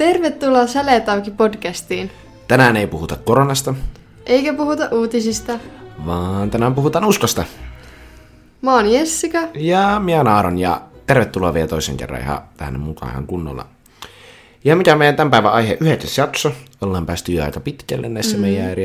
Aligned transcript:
Tervetuloa 0.00 0.66
Säletauki 0.66 1.30
podcastiin. 1.30 2.10
Tänään 2.48 2.76
ei 2.76 2.86
puhuta 2.86 3.16
koronasta, 3.16 3.74
Eikä 4.26 4.54
puhuta 4.54 4.88
uutisista. 4.92 5.58
vaan 6.06 6.50
tänään 6.50 6.74
puhutaan 6.74 7.04
uskosta. 7.04 7.44
Mä 8.62 8.74
oon 8.74 8.92
Jessica. 8.92 9.38
Ja 9.54 10.00
minä 10.04 10.20
olen 10.20 10.32
Aaron 10.32 10.58
ja 10.58 10.80
tervetuloa 11.06 11.54
vielä 11.54 11.68
toisen 11.68 11.96
kerran 11.96 12.20
ihan 12.20 12.42
tähän 12.56 12.80
mukaan 12.80 13.12
ihan 13.12 13.26
kunnolla. 13.26 13.66
Ja 14.64 14.76
mikä 14.76 14.96
meidän 14.96 15.16
tämän 15.16 15.30
päivän 15.30 15.52
aihe, 15.52 15.76
yhdeksäs 15.80 16.18
jakso. 16.18 16.52
Ollaan 16.80 17.06
päästy 17.06 17.32
jo 17.32 17.44
aika 17.44 17.60
pitkälle 17.60 18.08
näissä 18.08 18.36
mm. 18.36 18.40
meidän 18.40 18.70
eri 18.70 18.84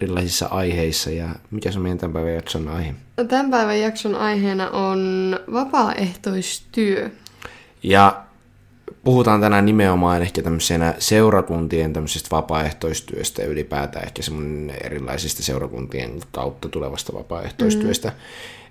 erilaisissa 0.00 0.46
aiheissa. 0.46 1.10
Ja 1.10 1.28
mikä 1.50 1.70
se 1.70 1.78
on 1.78 1.82
meidän 1.82 1.98
tämän 1.98 2.12
päivän 2.12 2.34
jakson 2.34 2.68
aihe? 2.68 2.94
Tämän 3.28 3.50
päivän 3.50 3.80
jakson 3.80 4.14
aiheena 4.14 4.70
on 4.70 5.40
vapaaehtoistyö. 5.52 7.10
Ja 7.82 8.22
puhutaan 9.04 9.40
tänään 9.40 9.66
nimenomaan 9.66 10.22
ehkä 10.22 10.42
tämmöisenä 10.42 10.94
seurakuntien 10.98 11.92
tämmöisestä 11.92 12.28
vapaaehtoistyöstä 12.30 13.42
ja 13.42 13.48
ylipäätään 13.48 14.04
ehkä 14.04 14.22
semmoinen 14.22 14.76
erilaisista 14.84 15.42
seurakuntien 15.42 16.20
kautta 16.32 16.68
tulevasta 16.68 17.12
vapaaehtoistyöstä. 17.12 18.08
Mm. 18.08 18.14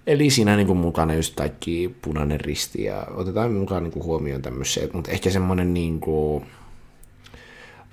Eli 0.07 0.29
siinä 0.29 0.55
niin 0.55 0.67
kuin 0.67 0.79
mukana 0.79 1.13
just 1.13 1.35
kaikki 1.35 1.95
punainen 2.01 2.39
risti 2.39 2.83
ja 2.83 3.07
otetaan 3.15 3.53
mukaan 3.53 3.83
niin 3.83 3.91
kuin 3.91 4.05
huomioon 4.05 4.41
tämmöisiä, 4.41 4.87
mutta 4.93 5.11
ehkä 5.11 5.29
semmoinen 5.29 5.73
niin 5.73 5.99
kuin, 5.99 6.45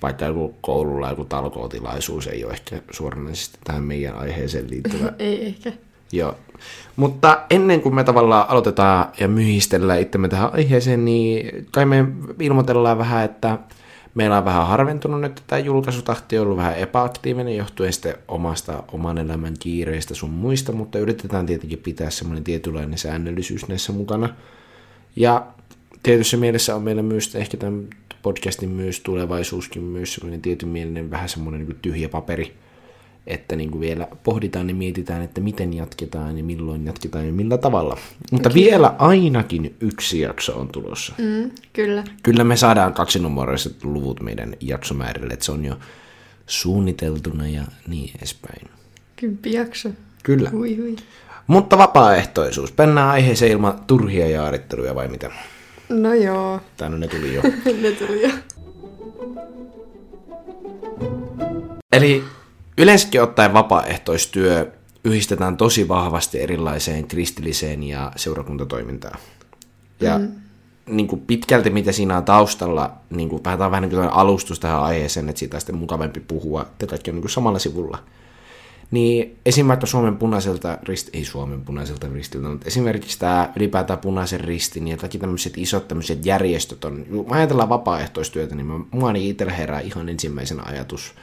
vaikka 0.01 0.25
joku 0.25 0.55
koululla 0.61 1.09
joku 1.09 1.25
talkootilaisuus 1.25 2.27
ei 2.27 2.45
ole 2.45 2.53
ehkä 2.53 2.81
suoranaisesti 2.91 3.57
tähän 3.63 3.83
meidän 3.83 4.15
aiheeseen 4.15 4.69
liittyvä 4.69 5.13
Ei 5.19 5.47
ehkä. 5.47 5.73
Joo. 6.11 6.35
Mutta 6.95 7.41
ennen 7.49 7.81
kuin 7.81 7.95
me 7.95 8.03
tavallaan 8.03 8.49
aloitetaan 8.49 9.05
ja 9.19 9.27
myhistellään 9.27 10.01
itsemme 10.01 10.27
tähän 10.27 10.53
aiheeseen, 10.53 11.05
niin 11.05 11.67
kai 11.71 11.85
me 11.85 12.05
ilmoitellaan 12.39 12.97
vähän, 12.97 13.25
että 13.25 13.57
meillä 14.15 14.37
on 14.37 14.45
vähän 14.45 14.67
harventunut 14.67 15.21
nyt, 15.21 15.43
tämä 15.47 15.59
julkaisutahti 15.59 16.37
on 16.37 16.43
ollut 16.43 16.57
vähän 16.57 16.77
epäaktiivinen 16.77 17.57
johtuen 17.57 17.93
sitten 17.93 18.15
omasta 18.27 18.83
oman 18.91 19.17
elämän 19.17 19.53
kiireistä 19.59 20.13
sun 20.13 20.29
muista, 20.29 20.71
mutta 20.71 20.99
yritetään 20.99 21.45
tietenkin 21.45 21.79
pitää 21.79 22.09
semmoinen 22.09 22.43
tietynlainen 22.43 22.97
säännöllisyys 22.97 23.67
näissä 23.67 23.93
mukana. 23.93 24.29
Ja 25.15 25.47
tietyssä 26.03 26.37
mielessä 26.37 26.75
on 26.75 26.83
meillä 26.83 27.01
myös 27.01 27.35
ehkä 27.35 27.57
tämän 27.57 27.87
podcastin 28.21 28.69
myös 28.69 28.99
tulevaisuuskin 28.99 29.83
myös 29.83 30.13
semmoinen 30.13 30.41
tietyn 30.41 30.69
mielinen 30.69 31.11
vähän 31.11 31.29
semmoinen 31.29 31.67
niin 31.67 31.79
tyhjä 31.81 32.09
paperi, 32.09 32.55
että 33.27 33.55
niin 33.55 33.71
kuin 33.71 33.81
vielä 33.81 34.07
pohditaan 34.23 34.69
ja 34.69 34.75
mietitään, 34.75 35.21
että 35.21 35.41
miten 35.41 35.73
jatketaan 35.73 36.37
ja 36.37 36.43
milloin 36.43 36.85
jatketaan 36.85 37.25
ja 37.27 37.33
millä 37.33 37.57
tavalla. 37.57 37.97
Mutta 38.31 38.53
vielä 38.53 38.95
ainakin 38.97 39.75
yksi 39.79 40.19
jakso 40.19 40.59
on 40.59 40.67
tulossa. 40.67 41.13
Mm, 41.17 41.51
kyllä. 41.73 42.03
Kyllä 42.23 42.43
me 42.43 42.55
saadaan 42.55 42.93
kaksinumeroiset 42.93 43.83
luvut 43.83 44.21
meidän 44.21 44.55
jaksomäärille, 44.59 45.33
että 45.33 45.45
se 45.45 45.51
on 45.51 45.65
jo 45.65 45.77
suunniteltuna 46.47 47.47
ja 47.47 47.63
niin 47.87 48.11
edespäin. 48.17 48.69
Kymppi 49.15 49.53
jakso. 49.53 49.89
Kyllä. 50.23 50.49
Hui 50.49 50.75
hui. 50.75 50.95
Mutta 51.47 51.77
vapaaehtoisuus. 51.77 52.71
Pennään 52.71 53.09
aiheeseen 53.09 53.51
ilman 53.51 53.79
turhia 53.87 54.29
jaaritteluja 54.29 54.95
vai 54.95 55.07
mitä? 55.07 55.31
No 55.89 56.13
joo, 56.13 56.61
Tää 56.77 56.89
no 56.89 56.97
ne 56.97 57.07
tuli 57.07 57.33
jo. 57.33 57.41
ne 57.81 57.91
tuli 57.91 58.21
jo. 58.21 58.29
Eli 61.91 62.23
yleensäkin 62.79 63.21
ottaen 63.21 63.53
vapaaehtoistyö 63.53 64.71
yhdistetään 65.03 65.57
tosi 65.57 65.87
vahvasti 65.87 66.41
erilaiseen 66.41 67.07
kristilliseen 67.07 67.83
ja 67.83 68.11
seurakuntatoimintaan. 68.15 69.19
Ja 69.99 70.19
mm. 70.19 70.31
niin 70.87 71.07
kuin 71.07 71.21
pitkälti 71.21 71.69
mitä 71.69 71.91
siinä 71.91 72.17
on 72.17 72.25
taustalla, 72.25 72.91
niin 73.09 73.29
kuin, 73.29 73.43
vähän, 73.43 73.59
vähän 73.59 73.81
niin 73.81 73.89
kuin 73.91 74.09
alustus 74.09 74.59
tähän 74.59 74.81
aiheeseen, 74.81 75.29
että 75.29 75.39
siitä 75.39 75.57
on 75.57 75.61
sitten 75.61 75.77
mukavampi 75.77 76.19
puhua, 76.19 76.61
että 76.61 76.87
kaikki 76.87 77.11
on 77.11 77.15
niin 77.15 77.21
kuin 77.21 77.31
samalla 77.31 77.59
sivulla. 77.59 78.03
Niin 78.91 79.37
esimerkiksi 79.45 79.91
Suomen 79.91 80.17
punaiselta 80.17 80.77
risti, 80.83 81.11
ei 81.13 81.25
Suomen 81.25 81.61
punaiselta 81.61 82.07
ristiltä, 82.13 82.47
mutta 82.47 82.67
esimerkiksi 82.67 83.19
tämä 83.19 83.53
ylipäätään 83.55 83.99
punaisen 83.99 84.39
ristin 84.39 84.87
ja 84.87 84.97
kaikki 84.97 85.17
tämmöiset 85.17 85.57
isot 85.57 85.87
tämmöiset 85.87 86.25
järjestöt 86.25 86.85
on, 86.85 87.05
kun 87.09 87.25
ajatellaan 87.29 87.69
vapaaehtoistyötä, 87.69 88.55
niin 88.55 88.65
mä, 88.65 88.79
mua 88.91 89.13
niin 89.13 89.31
itsellä 89.31 89.53
herää 89.53 89.79
ihan 89.79 90.09
ensimmäisenä 90.09 90.63
ajatus 90.65 91.13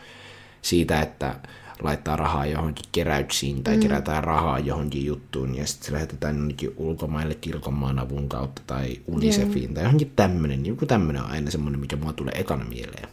siitä, 0.67 1.01
että 1.01 1.35
laittaa 1.83 2.17
rahaa 2.17 2.47
johonkin 2.47 2.85
keräyksiin 2.93 3.65
tai 3.65 3.75
mm. 3.77 3.81
kerätään 3.81 4.25
rahaa 4.25 4.59
johonkin 4.59 5.05
juttuun 5.07 5.55
ja 5.55 5.67
sitten 5.67 5.87
se 5.87 5.93
lähetetään 5.93 6.37
jonnekin 6.37 6.75
ulkomaille 6.77 7.35
kirkonmaan 7.35 7.99
avun 7.99 8.29
kautta 8.29 8.63
tai 8.67 9.01
Unicefiin 9.07 9.75
tai 9.75 9.85
johonkin 9.85 10.13
tämmöinen. 10.17 10.67
Joku 10.67 10.87
tämmöinen 10.87 11.23
on 11.23 11.31
aina 11.31 11.51
semmoinen, 11.51 11.81
mikä 11.81 11.97
mua 11.97 12.13
tulee 12.13 12.35
ekana 12.35 12.65
mieleen. 12.65 13.09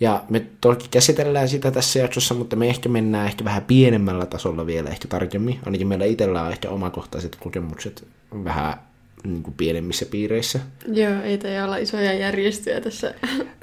Ja 0.00 0.24
me 0.28 0.46
toki 0.60 0.88
käsitellään 0.90 1.48
sitä 1.48 1.70
tässä 1.70 1.98
jaksossa, 1.98 2.34
mutta 2.34 2.56
me 2.56 2.68
ehkä 2.68 2.88
mennään 2.88 3.26
ehkä 3.26 3.44
vähän 3.44 3.62
pienemmällä 3.62 4.26
tasolla 4.26 4.66
vielä 4.66 4.90
ehkä 4.90 5.08
tarkemmin. 5.08 5.60
Ainakin 5.66 5.86
meillä 5.86 6.04
itsellä 6.04 6.42
on 6.42 6.52
ehkä 6.52 6.70
omakohtaiset 6.70 7.36
kokemukset 7.36 8.08
vähän 8.44 8.89
niin 9.24 9.42
kuin 9.42 9.54
pienemmissä 9.54 10.06
piireissä. 10.06 10.60
Joo, 10.92 11.22
ei 11.22 11.38
tai 11.38 11.62
olla 11.62 11.76
isoja 11.76 12.12
järjestöjä 12.12 12.80
tässä. 12.80 13.14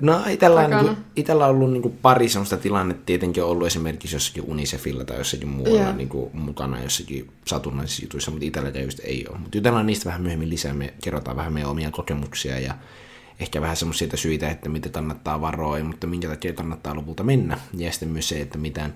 No 0.02 0.22
itellä 0.30 0.60
on, 0.60 0.72
Takana. 0.72 0.92
niin 0.92 0.98
itellä 1.16 1.46
on 1.46 1.56
ollut 1.56 1.72
niin 1.72 1.82
kuin 1.82 1.98
pari 2.02 2.30
sellaista 2.30 2.58
tilannetta, 2.58 3.04
tietenkin 3.06 3.44
on 3.44 3.50
ollut 3.50 3.68
esimerkiksi 3.68 4.16
jossakin 4.16 4.44
Unicefilla 4.48 5.06
tai 5.06 5.18
jossakin 5.18 5.48
muualla 5.48 5.82
Joo. 5.82 5.94
niin 5.94 6.10
kuin 6.10 6.30
mukana 6.34 6.84
jossakin 6.84 7.32
satunnaisissa 7.46 8.04
jutuissa, 8.04 8.32
mutta 8.32 8.46
itselläkään 8.46 8.86
just 8.86 9.00
ei 9.04 9.26
ole. 9.30 9.38
Mutta 9.38 9.58
jutellaan 9.58 9.86
niistä 9.86 10.06
vähän 10.06 10.22
myöhemmin 10.22 10.50
lisää, 10.50 10.74
me 10.74 10.94
kerrotaan 11.04 11.38
vähän 11.38 11.54
meidän 11.54 11.72
omia 11.72 11.92
kokemuksia 11.92 12.60
ja 12.60 12.74
ehkä 13.40 13.62
vähän 13.62 13.78
semmoisia 13.78 14.08
syitä, 14.16 14.50
että 14.50 14.70
mitä 14.70 14.90
kannattaa 14.90 15.42
varoa, 15.42 15.84
mutta 15.84 16.08
minkä 16.08 16.28
takia 16.28 16.54
kannattaa 16.54 16.96
lopulta 16.96 17.24
mennä. 17.24 17.60
Ja 17.74 17.92
sitten 17.92 18.10
myös 18.10 18.30
se, 18.30 18.42
että 18.42 18.58
mitään 18.58 18.94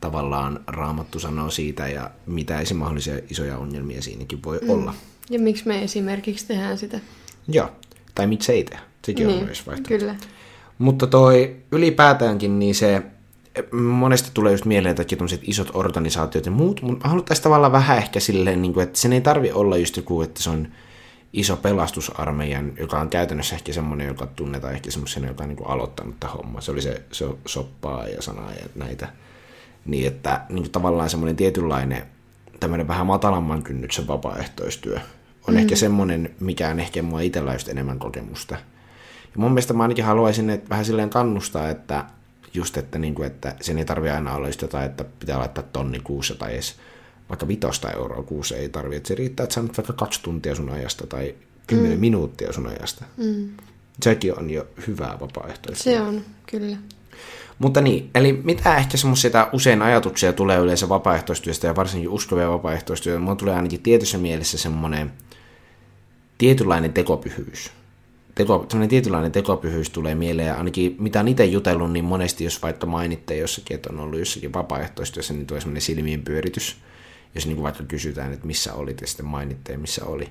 tavallaan 0.00 0.60
raamattu 0.66 1.20
sanoo 1.20 1.50
siitä 1.50 1.88
ja 1.88 2.10
mitä 2.26 2.60
esim. 2.60 2.76
mahdollisia 2.76 3.18
isoja 3.30 3.58
ongelmia 3.58 4.02
siinäkin 4.02 4.42
voi 4.42 4.58
mm. 4.62 4.70
olla. 4.70 4.94
Ja 5.30 5.38
miksi 5.38 5.66
me 5.66 5.82
esimerkiksi 5.82 6.46
tehdään 6.46 6.78
sitä? 6.78 7.00
Joo, 7.48 7.70
tai 8.14 8.26
miksei 8.26 8.64
tehdä. 8.64 8.82
Sekin 9.04 9.28
on 9.28 9.44
myös 9.44 9.66
vaihtoehto. 9.66 9.88
kyllä. 9.88 10.14
Mutta 10.78 11.06
toi 11.06 11.56
ylipäätäänkin, 11.72 12.58
niin 12.58 12.74
se 12.74 13.02
monesti 13.72 14.30
tulee 14.34 14.52
just 14.52 14.64
mieleen 14.64 14.96
kaikki 14.96 15.16
tämmöiset 15.16 15.40
isot 15.44 15.70
organisaatiot 15.74 16.46
ja 16.46 16.52
muut, 16.52 16.82
mutta 16.82 17.08
haluttaisiin 17.08 17.42
tavallaan 17.42 17.72
vähän 17.72 17.98
ehkä 17.98 18.20
silleen, 18.20 18.62
niin 18.62 18.74
kuin, 18.74 18.84
että 18.84 18.98
sen 18.98 19.12
ei 19.12 19.20
tarvi 19.20 19.52
olla 19.52 19.76
just 19.76 19.96
joku, 19.96 20.22
että 20.22 20.42
se 20.42 20.50
on 20.50 20.68
iso 21.32 21.56
pelastusarmeijan, 21.56 22.72
joka 22.78 23.00
on 23.00 23.08
käytännössä 23.08 23.54
ehkä 23.54 23.72
semmoinen, 23.72 24.06
joka 24.06 24.26
tunnetaan 24.26 24.74
ehkä 24.74 24.90
semmoisena, 24.90 25.26
joka 25.26 25.42
on 25.42 25.48
niin 25.48 25.56
kuin 25.56 25.70
aloittanut 25.70 26.20
tämä 26.20 26.32
homma. 26.32 26.60
Se 26.60 26.70
oli 26.70 26.82
se, 26.82 27.02
se 27.12 27.26
soppaa 27.46 28.08
ja 28.08 28.22
sanaa 28.22 28.52
ja 28.52 28.66
näitä. 28.74 29.08
Niin 29.86 30.06
että 30.06 30.40
niin 30.48 30.62
kuin 30.62 30.72
tavallaan 30.72 31.10
semmoinen 31.10 31.36
tietynlainen 31.36 32.02
tämmöinen 32.60 32.88
vähän 32.88 33.06
matalamman 33.06 33.62
kynnyksen 33.62 34.06
vapaaehtoistyö 34.06 35.00
on 35.48 35.54
mm. 35.54 35.60
ehkä 35.60 35.76
semmoinen, 35.76 36.34
mikä 36.40 36.68
on 36.68 36.80
ehkä 36.80 37.02
mua 37.02 37.20
itsellä 37.20 37.52
just 37.52 37.68
enemmän 37.68 37.98
kokemusta. 37.98 38.54
Ja 39.24 39.40
mun 39.40 39.50
mielestä 39.50 39.74
mä 39.74 39.82
ainakin 39.82 40.04
haluaisin 40.04 40.50
että 40.50 40.70
vähän 40.70 40.84
silleen 40.84 41.10
kannustaa, 41.10 41.68
että 41.70 42.04
just, 42.54 42.76
että, 42.76 42.98
niin 42.98 43.14
kuin, 43.14 43.26
että 43.26 43.54
sen 43.60 43.78
ei 43.78 43.84
tarvi 43.84 44.10
aina 44.10 44.34
olla 44.34 44.48
just 44.48 44.62
jotain, 44.62 44.86
että 44.86 45.04
pitää 45.04 45.38
laittaa 45.38 45.64
tonni 45.72 46.00
kuussa 46.00 46.34
tai 46.34 46.54
edes 46.54 46.76
vaikka 47.28 47.48
vitosta 47.48 47.92
euroa 47.92 48.22
kuussa 48.22 48.56
ei 48.56 48.68
tarvi. 48.68 48.96
Että 48.96 49.08
se 49.08 49.14
riittää, 49.14 49.44
että 49.44 49.54
sä 49.54 49.62
vaikka 49.62 49.92
kaksi 49.92 50.22
tuntia 50.22 50.54
sun 50.54 50.70
ajasta 50.70 51.06
tai 51.06 51.34
kymmenen 51.66 51.96
mm. 51.98 52.00
minuuttia 52.00 52.52
sun 52.52 52.66
ajasta. 52.66 53.04
Mm. 53.16 53.48
Sekin 54.02 54.38
on 54.38 54.50
jo 54.50 54.66
hyvää 54.86 55.20
vapaaehtoistyötä. 55.20 55.98
Se 55.98 56.08
on, 56.08 56.22
kyllä. 56.46 56.76
Mutta 57.58 57.80
niin, 57.80 58.10
eli 58.14 58.32
mitä 58.44 58.76
ehkä 58.76 58.96
semmoisia 58.96 59.48
usein 59.52 59.82
ajatuksia 59.82 60.32
tulee 60.32 60.58
yleensä 60.58 60.88
vapaaehtoistyöstä 60.88 61.66
ja 61.66 61.76
varsinkin 61.76 62.08
uskovia 62.08 62.50
vapaaehtoistyötä, 62.50 63.20
mulla 63.20 63.36
tulee 63.36 63.54
ainakin 63.54 63.82
tietyssä 63.82 64.18
mielessä 64.18 64.58
semmoinen 64.58 65.12
tietynlainen 66.38 66.92
tekopyhyys. 66.92 67.70
Teko, 68.34 68.66
semmoinen 68.68 68.88
tietynlainen 68.88 69.32
tekopyhyys 69.32 69.90
tulee 69.90 70.14
mieleen, 70.14 70.56
ainakin 70.56 70.96
mitä 70.98 71.20
on 71.20 71.28
itse 71.28 71.44
jutellut, 71.44 71.92
niin 71.92 72.04
monesti 72.04 72.44
jos 72.44 72.62
vaikka 72.62 72.86
mainitte 72.86 73.36
jossakin, 73.36 73.74
että 73.74 73.90
on 73.92 74.00
ollut 74.00 74.18
jossakin 74.18 74.52
vapaaehtoistyössä, 74.52 75.34
niin 75.34 75.46
tulee 75.46 75.60
semmoinen 75.60 75.82
silmien 75.82 76.22
pyöritys. 76.22 76.76
Jos 77.34 77.46
niin 77.46 77.56
kuin 77.56 77.62
vaikka 77.62 77.84
kysytään, 77.84 78.32
että 78.32 78.46
missä 78.46 78.74
olit, 78.74 79.00
ja 79.00 79.06
sitten 79.06 79.26
mainitte, 79.26 79.76
missä 79.76 80.04
oli, 80.04 80.28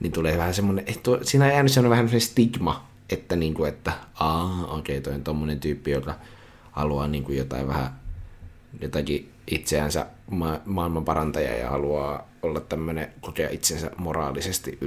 niin 0.00 0.12
tulee 0.12 0.38
vähän 0.38 0.54
semmoinen, 0.54 0.84
että 0.88 1.00
tuo, 1.02 1.18
siinä 1.22 1.44
on 1.44 1.50
jäänyt 1.50 1.72
semmoinen 1.72 1.90
vähän 1.90 2.04
semmoinen 2.04 2.28
stigma, 2.28 2.88
että, 3.10 3.36
niin 3.36 3.54
kuin, 3.54 3.68
että 3.68 3.92
aa, 4.14 4.66
okei, 4.66 4.98
okay, 4.98 5.00
toi 5.00 5.14
on 5.14 5.24
tommonen 5.24 5.60
tyyppi, 5.60 5.90
joka 5.90 6.14
haluaa 6.70 7.08
niin 7.08 7.24
kuin 7.24 7.38
jotain 7.38 7.68
vähän 7.68 8.00
jotakin 8.80 9.30
itseänsä 9.50 10.06
ma- 10.30 10.60
maailman 10.64 11.04
parantaja 11.04 11.56
ja 11.56 11.70
haluaa 11.70 12.28
olla 12.42 12.60
tämmöinen, 12.60 13.12
kokea 13.20 13.48
itsensä 13.50 13.90
moraalisesti 13.96 14.78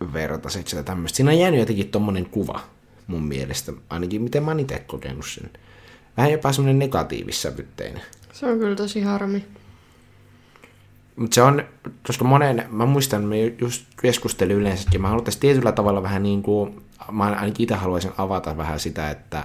ylivertaiseksi 0.00 0.76
ja 0.76 0.82
tämmöistä. 0.82 1.16
Siinä 1.16 1.30
on 1.30 1.38
jäänyt 1.38 1.60
jotenkin 1.60 1.90
tommonen 1.90 2.26
kuva 2.26 2.60
mun 3.06 3.22
mielestä, 3.22 3.72
ainakin 3.90 4.22
miten 4.22 4.42
mä 4.42 4.50
oon 4.50 4.60
itse 4.60 4.78
kokenut 4.78 5.26
sen. 5.26 5.50
Vähän 6.16 6.32
jopa 6.32 6.52
semmoinen 6.52 6.78
negatiivissävytteinen. 6.78 8.02
Se 8.32 8.46
on 8.46 8.58
kyllä 8.58 8.76
tosi 8.76 9.00
harmi. 9.00 9.44
Mutta 11.16 11.34
se 11.34 11.42
on, 11.42 11.64
koska 12.06 12.24
monen, 12.24 12.64
mä 12.70 12.86
muistan, 12.86 13.24
me 13.24 13.36
just 13.60 13.84
keskustelin 14.02 14.56
yleensäkin, 14.56 15.00
mä 15.00 15.08
haluaisin 15.08 15.40
tietyllä 15.40 15.72
tavalla 15.72 16.02
vähän 16.02 16.22
niin 16.22 16.42
kuin 16.42 16.84
mä 17.12 17.24
ainakin 17.24 17.62
itse 17.62 17.74
haluaisin 17.74 18.12
avata 18.18 18.56
vähän 18.56 18.80
sitä, 18.80 19.10
että 19.10 19.44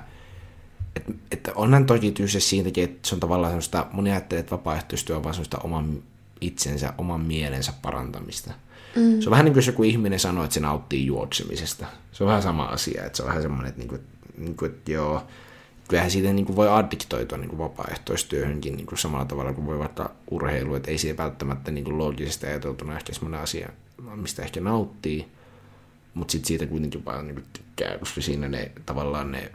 että, 0.96 1.12
että 1.32 1.52
onhan 1.56 1.86
toki 1.86 2.12
kyse 2.12 2.40
siitäkin, 2.40 2.84
että 2.84 3.10
se 3.10 3.16
on 3.16 3.20
tavallaan 3.20 3.52
semmoista, 3.52 3.86
moni 3.92 4.12
ajattelee, 4.12 4.40
että 4.40 4.52
vapaaehtoistyö 4.52 5.16
on 5.16 5.24
vaan 5.24 5.34
semmoista 5.34 5.58
oman 5.58 6.04
itsensä, 6.42 6.94
oman 6.98 7.22
mielensä 7.22 7.74
parantamista. 7.82 8.54
Mm. 8.96 9.22
Se 9.22 9.30
on 9.30 9.32
vähän 9.32 9.46
niin 9.46 9.54
kuin 9.54 9.66
joku 9.68 9.84
ihminen 9.84 10.20
sanoo, 10.20 10.44
että 10.44 10.54
se 10.54 10.60
nauttii 10.60 11.06
juoksemisesta. 11.06 11.86
Se 12.12 12.24
on 12.24 12.28
vähän 12.28 12.42
sama 12.42 12.64
asia, 12.64 13.06
että 13.06 13.18
se 13.18 13.24
on 13.24 13.30
vähän 13.30 13.42
semmoinen, 13.42 13.70
että, 13.70 13.80
niin 13.80 13.90
kuin, 13.90 14.02
niin 14.38 14.58
kuin, 14.58 14.72
että 14.72 14.92
joo, 14.92 15.24
kyllähän 15.88 16.12
siitä 16.12 16.34
niin 16.34 16.46
kuin 16.46 16.56
voi 16.56 16.70
addiktoitua 16.70 17.38
niin 17.38 17.50
kuin 17.50 17.60
vapaaehtoistyöhönkin 17.60 18.78
niin 18.78 18.88
kuin 18.88 19.00
samalla 19.00 19.26
tavalla 19.26 19.54
kuin 19.54 19.68
voi 19.68 19.80
vaikka 19.80 20.12
urheilu, 20.32 20.76
että 20.76 20.92
ei 20.92 20.98
se 20.98 21.18
välttämättä 21.18 21.72
niin 21.72 21.84
kuin 21.84 21.98
loogisesti 21.98 22.48
ajateltuna 22.48 22.96
ehkä 22.96 23.14
semmoinen 23.14 23.40
asia, 23.40 23.70
mistä 24.16 24.44
ehkä 24.44 24.62
nauttii, 24.62 25.28
mutta 26.14 26.32
sitten 26.32 26.48
siitä 26.48 26.66
kuitenkin 26.66 27.06
vaan 27.06 27.28
niin 27.28 27.36
kuin 27.36 27.46
tykkää, 27.54 27.98
koska 27.98 28.22
siinä 28.22 28.48
ne 28.48 28.72
tavallaan 28.86 29.32
ne 29.32 29.52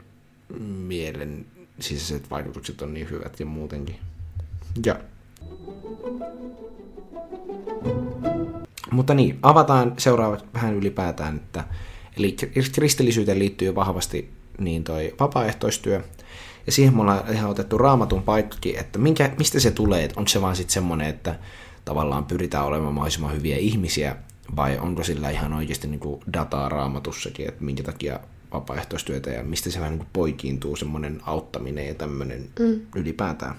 mielen 0.59 1.45
sisäiset 1.79 2.29
vaikutukset 2.29 2.81
on 2.81 2.93
niin 2.93 3.09
hyvät 3.09 3.39
ja 3.39 3.45
muutenkin. 3.45 3.95
Ja. 4.85 4.99
Mutta 8.91 9.13
niin, 9.13 9.39
avataan 9.41 9.93
seuraavat 9.97 10.45
vähän 10.53 10.75
ylipäätään, 10.75 11.35
että 11.35 11.63
eli 12.17 12.35
kristillisyyteen 12.73 13.39
liittyy 13.39 13.75
vahvasti 13.75 14.31
niin 14.57 14.83
toi 14.83 15.15
vapaaehtoistyö, 15.19 16.03
ja 16.65 16.71
siihen 16.71 16.95
me 16.95 17.01
ollaan 17.01 17.33
ihan 17.33 17.49
otettu 17.49 17.77
raamatun 17.77 18.23
paikkakin, 18.23 18.79
että 18.79 18.99
minkä, 18.99 19.31
mistä 19.37 19.59
se 19.59 19.71
tulee, 19.71 20.03
että 20.03 20.19
onko 20.19 20.27
se 20.27 20.41
vaan 20.41 20.55
sitten 20.55 20.73
semmoinen, 20.73 21.07
että 21.07 21.35
tavallaan 21.85 22.25
pyritään 22.25 22.65
olemaan 22.65 22.93
mahdollisimman 22.93 23.33
hyviä 23.33 23.57
ihmisiä, 23.57 24.15
vai 24.55 24.77
onko 24.77 25.03
sillä 25.03 25.29
ihan 25.29 25.53
oikeasti 25.53 25.87
niin 25.87 25.99
kuin 25.99 26.21
dataa 26.33 26.69
raamatussakin, 26.69 27.47
että 27.47 27.63
minkä 27.63 27.83
takia 27.83 28.19
vapaaehtoistyötä 28.53 29.29
ja 29.29 29.43
mistä 29.43 29.71
se 29.71 29.79
vähän 29.79 29.91
niin 29.91 29.99
kuin 29.99 30.09
poikiintuu 30.13 30.75
semmoinen 30.75 31.21
auttaminen 31.25 31.87
ja 31.87 31.95
tämmöinen 31.95 32.49
mm. 32.59 32.81
ylipäätään. 32.95 33.55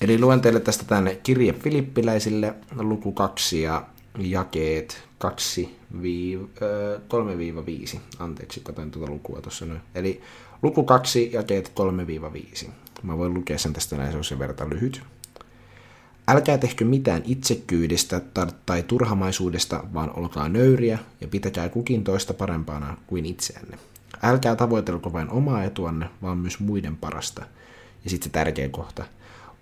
Eli 0.00 0.18
luen 0.18 0.40
teille 0.40 0.60
tästä 0.60 0.84
tänne 0.84 1.14
kirje 1.14 1.52
Filippiläisille, 1.52 2.54
luku 2.78 3.12
2 3.12 3.62
ja 3.62 3.86
jakeet 4.18 5.08
3-5. 7.94 7.98
Anteeksi, 8.18 8.60
katsoin 8.60 8.90
tuota 8.90 9.12
lukua 9.12 9.40
tuossa 9.40 9.66
noin. 9.66 9.80
Eli 9.94 10.20
luku 10.62 10.84
2, 10.84 11.30
jakeet 11.32 11.72
3-5. 12.64 12.70
Mä 13.02 13.18
voin 13.18 13.34
lukea 13.34 13.58
sen 13.58 13.72
tästä 13.72 13.96
näin, 13.96 14.10
se 14.10 14.18
on 14.18 14.24
sen 14.24 14.38
verran 14.38 14.70
lyhyt. 14.70 15.02
Älkää 16.28 16.58
tehkö 16.58 16.84
mitään 16.84 17.22
itsekkyydestä 17.24 18.20
tai 18.66 18.82
turhamaisuudesta, 18.82 19.84
vaan 19.94 20.18
olkaa 20.18 20.48
nöyriä 20.48 20.98
ja 21.20 21.28
pitäkää 21.28 21.68
kukin 21.68 22.04
toista 22.04 22.34
parempana 22.34 22.96
kuin 23.06 23.26
itseänne. 23.26 23.78
Älkää 24.22 24.56
tavoitelko 24.56 25.12
vain 25.12 25.30
omaa 25.30 25.64
etuanne, 25.64 26.06
vaan 26.22 26.38
myös 26.38 26.60
muiden 26.60 26.96
parasta. 26.96 27.42
Ja 28.04 28.10
sitten 28.10 28.24
se 28.24 28.30
tärkeä 28.32 28.68
kohta. 28.68 29.04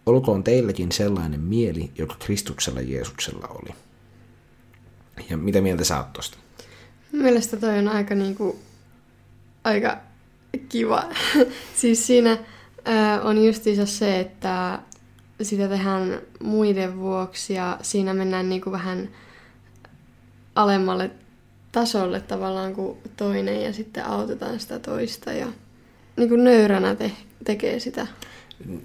Olkoon 0.08 0.44
teilläkin 0.44 0.92
sellainen 0.92 1.40
mieli, 1.40 1.90
joka 1.98 2.16
Kristuksella 2.18 2.80
Jeesuksella 2.80 3.48
oli. 3.48 3.74
Ja 5.30 5.36
mitä 5.36 5.60
mieltä 5.60 5.84
sä 5.84 5.96
oot 5.96 6.12
tosta? 6.12 6.38
Mielestäni 7.12 7.60
toi 7.60 7.78
on 7.78 7.88
aika 7.88 8.14
niinku, 8.14 8.58
aika 9.64 9.96
kiva. 10.68 11.04
siis 11.80 12.06
siinä 12.06 12.38
ää, 12.84 13.22
on 13.22 13.44
justiinsa 13.44 13.86
se, 13.86 14.20
että 14.20 14.78
sitä 15.42 15.68
tehdään 15.68 16.20
muiden 16.42 16.98
vuoksi 16.98 17.54
ja 17.54 17.78
siinä 17.82 18.14
mennään 18.14 18.48
niin 18.48 18.60
kuin 18.60 18.72
vähän 18.72 19.08
alemmalle 20.54 21.10
tasolle 21.72 22.20
tavallaan 22.20 22.74
kuin 22.74 22.98
toinen 23.16 23.62
ja 23.62 23.72
sitten 23.72 24.06
autetaan 24.06 24.60
sitä 24.60 24.78
toista 24.78 25.32
ja 25.32 25.46
niin 26.16 26.28
kuin 26.28 26.44
nöyränä 26.44 26.94
te- 26.94 27.12
tekee 27.44 27.80
sitä. 27.80 28.06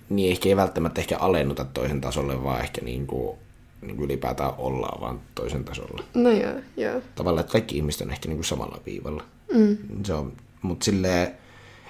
Niin 0.10 0.32
ehkä 0.32 0.50
ei 0.50 0.56
välttämättä 0.56 1.02
ehkä 1.02 1.18
alennuta 1.18 1.66
toisen 1.66 2.02
tasolle, 2.02 2.44
vaan 2.44 2.62
ehkä 2.62 2.82
niin 2.82 3.08
kuin, 3.08 3.38
niin 3.82 3.96
kuin 3.96 4.06
ylipäätään 4.06 4.54
ollaan 4.58 5.02
vaan 5.02 5.22
toisen 5.36 5.64
tasolla. 5.64 6.04
No 6.14 6.32
joo, 6.32 6.54
joo. 6.78 7.02
Tavallaan, 7.16 7.42
että 7.42 7.52
kaikki 7.52 7.76
ihmiset 7.76 8.02
on 8.02 8.12
ehkä 8.12 8.28
niin 8.28 8.38
kuin 8.38 8.46
samalla 8.46 8.82
viivalla. 8.86 9.24
Mm. 9.54 9.78
Se 10.04 10.14
on, 10.14 10.34
mutta 10.62 10.84
silleen, 10.84 11.32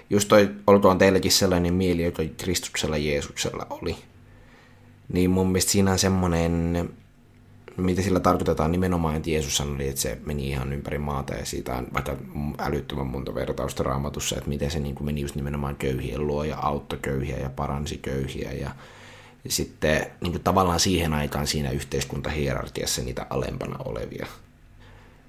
just 0.09 0.27
toi, 0.29 0.49
olkoon 0.67 0.97
teilläkin 0.97 1.31
sellainen 1.31 1.73
mieli, 1.73 2.03
joka 2.03 2.23
Kristuksella 2.37 2.97
Jeesuksella 2.97 3.67
oli 3.69 3.95
niin 5.13 5.29
mun 5.29 5.47
mielestä 5.47 5.71
siinä 5.71 5.91
on 5.91 5.99
semmoinen, 5.99 6.89
mitä 7.77 8.01
sillä 8.01 8.19
tarkoitetaan 8.19 8.71
nimenomaan, 8.71 9.15
että 9.15 9.29
Jeesus 9.29 9.57
sanoi, 9.57 9.87
että 9.87 10.01
se 10.01 10.17
meni 10.25 10.49
ihan 10.49 10.73
ympäri 10.73 10.97
maata 10.97 11.35
ja 11.35 11.45
siitä 11.45 11.75
on 11.75 11.87
vaikka 11.93 12.15
älyttömän 12.59 13.07
monta 13.07 13.35
vertausta 13.35 13.83
raamatussa, 13.83 14.35
että 14.37 14.49
miten 14.49 14.71
se 14.71 14.79
niin 14.79 14.95
kuin 14.95 15.05
meni 15.05 15.21
just 15.21 15.35
nimenomaan 15.35 15.75
köyhien 15.75 16.27
luo 16.27 16.43
ja 16.43 16.57
auttoi 16.57 16.99
köyhiä 17.01 17.37
ja 17.37 17.49
paransi 17.49 17.97
köyhiä 17.97 18.51
ja, 18.51 18.71
sitten 19.47 20.05
niin 20.21 20.31
kuin 20.31 20.43
tavallaan 20.43 20.79
siihen 20.79 21.13
aikaan 21.13 21.47
siinä 21.47 21.71
yhteiskuntahierarkiassa 21.71 23.01
niitä 23.01 23.27
alempana 23.29 23.77
olevia. 23.85 24.27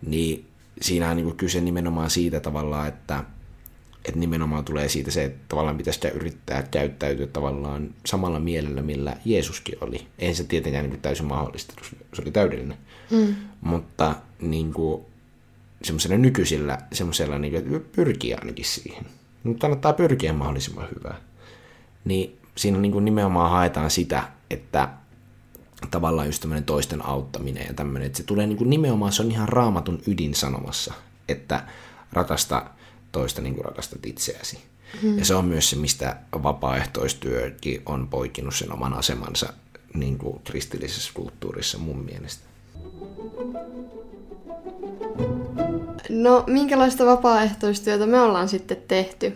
Niin 0.07 0.47
siinä 0.81 1.11
on 1.11 1.17
niin 1.17 1.25
kuin 1.25 1.37
kyse 1.37 1.61
nimenomaan 1.61 2.11
siitä 2.11 2.41
tavallaan, 2.41 2.89
että 2.89 3.25
että 4.05 4.21
nimenomaan 4.21 4.65
tulee 4.65 4.89
siitä 4.89 5.11
se, 5.11 5.25
että 5.25 5.45
tavallaan 5.49 5.77
pitäisi 5.77 6.09
yrittää 6.09 6.63
käyttäytyä 6.63 7.27
tavallaan 7.27 7.95
samalla 8.07 8.41
mielellä, 8.41 8.83
millä 8.83 9.17
Jeesuskin 9.25 9.79
oli. 9.81 10.07
Eihän 10.19 10.37
se 10.37 10.45
tietenkään 10.45 10.91
niin 10.91 11.01
täysin 11.01 11.27
mahdollista, 11.27 11.75
se 12.15 12.23
oli 12.23 12.31
täydellinen. 12.31 12.79
Mm. 13.11 13.35
Mutta 13.61 14.15
niin 14.41 14.73
kuin, 14.73 15.03
semmoisella 15.83 16.17
nykyisillä, 16.17 16.79
semmoisella 16.93 17.39
niin 17.39 17.69
kuin, 17.69 17.87
pyrkiä 17.93 18.37
ainakin 18.41 18.65
siihen. 18.65 19.07
Mutta 19.43 19.61
kannattaa 19.61 19.93
pyrkiä 19.93 20.33
mahdollisimman 20.33 20.89
hyvää. 20.97 21.21
Niin 22.05 22.39
siinä 22.57 22.79
niin 22.79 22.93
kuin 22.93 23.05
nimenomaan 23.05 23.51
haetaan 23.51 23.91
sitä, 23.91 24.29
että 24.51 24.89
tavallaan 25.91 26.29
just 26.29 26.41
tämmöinen 26.41 26.65
toisten 26.65 27.07
auttaminen 27.07 27.67
ja 27.67 27.75
tämmöinen, 27.75 28.07
että 28.07 28.17
se 28.17 28.25
tulee 28.25 28.47
niin 28.47 28.59
kuin 28.59 28.71
nimenomaan, 28.71 29.13
se 29.13 29.23
on 29.23 29.31
ihan 29.31 29.49
raamatun 29.49 30.03
ydin 30.07 30.35
sanomassa, 30.35 30.95
että 31.29 31.65
rakasta 32.13 32.71
toista 33.15 33.43
niin 33.43 33.55
kuin 33.55 33.65
rakastat 33.65 34.07
itseäsi. 34.07 34.59
Hmm. 35.03 35.19
Ja 35.19 35.25
se 35.25 35.35
on 35.35 35.45
myös 35.45 35.71
se, 35.71 35.77
mistä 35.77 36.17
vapaaehtoistyökin 36.43 37.83
on 37.87 38.09
poikinut 38.09 38.55
sen 38.55 38.73
oman 38.73 38.93
asemansa 38.93 39.53
niin 39.95 40.19
kuin 40.19 40.41
kristillisessä 40.45 41.11
kulttuurissa 41.15 41.79
mun 41.79 42.05
mielestä. 42.05 42.45
No, 46.09 46.45
minkälaista 46.47 47.07
vapaaehtoistyötä 47.07 48.07
me 48.07 48.21
ollaan 48.21 48.49
sitten 48.49 48.77
tehty? 48.89 49.33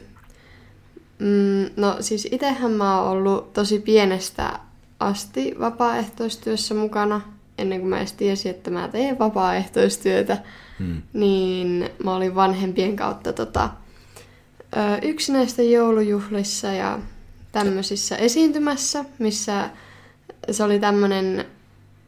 Mm, 1.19 1.71
no, 1.77 1.97
siis 2.01 2.29
itsehän 2.31 2.73
mä 2.73 3.01
oon 3.01 3.11
ollut 3.11 3.53
tosi 3.53 3.79
pienestä 3.79 4.61
asti 5.01 5.55
vapaaehtoistyössä 5.61 6.75
mukana, 6.75 7.21
ennen 7.59 7.81
kuin 7.81 7.91
mä 7.91 7.99
edes 7.99 8.13
tiesin, 8.13 8.51
että 8.51 8.71
mä 8.71 8.89
teen 8.89 9.19
vapaaehtoistyötä 9.19 10.39
hmm. 10.79 11.03
niin 11.13 11.91
mä 12.05 12.17
olin 12.17 12.35
vanhempien 12.35 12.97
kautta 12.97 13.33
tota, 13.33 13.71
yksinäisten 15.03 15.73
joulujuhlissa 15.73 16.69
ja 16.69 16.99
tämmöisissä 17.53 18.17
esiintymässä, 18.17 19.05
missä 19.19 19.71
se 20.51 20.63
oli 20.63 20.79
tämmöinen, 20.81 21.45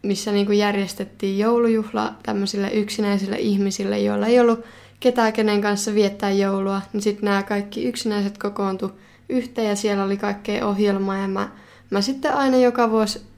missä 0.03 0.33
niinku 0.33 0.53
järjestettiin 0.53 1.39
joulujuhla 1.39 2.15
tämmöisille 2.23 2.71
yksinäisille 2.71 3.37
ihmisille, 3.39 3.99
joilla 3.99 4.27
ei 4.27 4.41
ollut 4.41 4.65
ketään 5.01 5.33
kenen 5.33 5.61
kanssa 5.61 5.95
viettää 5.95 6.31
joulua, 6.31 6.83
niin 6.93 7.03
sitten 7.03 7.25
nämä 7.25 7.43
kaikki 7.43 7.85
yksinäiset 7.85 8.39
kokoontu 8.39 8.91
yhteen 9.29 9.69
ja 9.69 9.77
siellä 9.77 10.05
oli 10.05 10.17
kaikkea 10.17 10.67
ohjelmaa 10.67 11.17
ja 11.17 11.29
mä, 11.29 11.49
mä 11.91 12.01
sitten 12.01 12.35
aina 12.35 12.57
joka 12.57 12.91
vuosi 12.91 13.30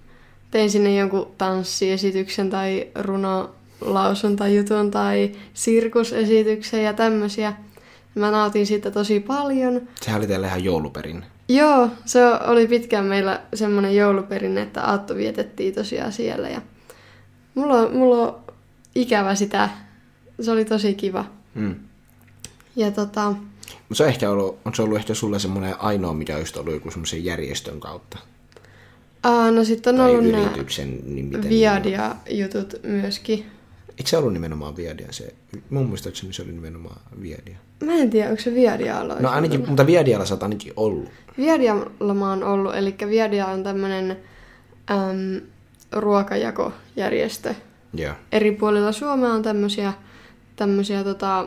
tein 0.53 0.71
sinne 0.71 0.95
jonkun 0.95 1.31
tanssiesityksen 1.39 2.51
tai 2.51 2.89
runo 2.95 3.51
lausuntajutun 3.81 4.91
tai 4.91 5.33
sirkusesityksen 5.55 6.85
ja 6.85 6.93
tämmöisiä. 6.93 7.53
Mä 8.15 8.31
nautin 8.31 8.67
siitä 8.67 8.91
tosi 8.91 9.21
paljon. 9.21 9.89
Sehän 10.01 10.21
oli 10.21 10.27
teille 10.27 10.47
ihan 10.47 10.65
jouluperinne. 10.65 11.27
Joo, 11.49 11.89
se 12.05 12.21
oli 12.25 12.67
pitkään 12.67 13.05
meillä 13.05 13.41
semmoinen 13.55 13.97
jouluperinne, 13.97 14.63
että 14.63 14.83
aatto 14.83 15.15
vietettiin 15.15 15.75
tosiaan 15.75 16.13
siellä. 16.13 16.49
Ja 16.49 16.63
mulla, 17.55 17.75
on, 17.75 17.97
mulla 17.97 18.17
on 18.17 18.41
ikävä 18.95 19.35
sitä. 19.35 19.69
Se 20.41 20.51
oli 20.51 20.65
tosi 20.65 20.95
kiva. 20.95 21.25
Mm. 21.55 21.75
Ja 22.77 22.91
tota... 22.91 23.31
Mutta 23.31 23.95
se 23.95 24.03
on, 24.03 24.09
ehkä 24.09 24.31
ollut, 24.31 24.59
on 24.65 24.75
se 24.75 24.83
ollut 24.83 24.99
ehkä 24.99 25.15
sulle 25.15 25.39
semmoinen 25.39 25.75
ainoa, 25.81 26.13
mikä 26.13 26.37
olisi 26.37 26.59
ollut 26.59 26.75
joku 26.75 26.91
semmoisen 26.91 27.25
järjestön 27.25 27.81
kautta? 27.81 28.19
Aa, 29.23 29.51
no 29.51 29.65
sitten 29.65 29.95
on 29.95 30.01
tai 30.01 30.11
ollut 30.11 30.33
nämä 30.33 30.51
niin 31.05 31.49
Viadia-jutut 31.49 32.75
myöskin. 32.83 33.47
Eikö 33.89 34.11
se 34.11 34.17
ollut 34.17 34.33
nimenomaan 34.33 34.77
Viadia 34.77 35.07
se? 35.11 35.35
Mun 35.71 35.87
muistaakseni 35.87 36.33
se 36.33 36.43
oli 36.43 36.53
nimenomaan 36.53 37.01
Viadia. 37.23 37.57
Mä 37.85 37.95
en 37.95 38.11
tiedä, 38.11 38.31
onko 38.31 38.43
se 38.43 38.55
Viadialla 38.55 39.17
No 39.21 39.29
ainakin, 39.29 39.57
ollut. 39.57 39.69
mutta 39.69 39.87
Viadialla 39.87 40.27
sä 40.27 40.35
oot 40.35 40.43
ainakin 40.43 40.73
ollut. 40.77 41.09
Viadialla 41.39 42.15
mä 42.15 42.31
oon 42.31 42.45
ollut, 42.45 42.75
eli 42.75 42.95
Viadia 43.09 43.47
on 43.47 43.63
tämmönen 43.65 44.17
äm, 44.91 45.41
ruokajakojärjestö. 45.93 47.55
Yeah. 47.99 48.17
Eri 48.33 48.53
puolilla 48.53 48.93
Suomea 48.93 49.33
on 49.33 49.43
tämmöisiä, 49.43 49.93
tämmöisiä 50.57 51.05
tota, 51.05 51.41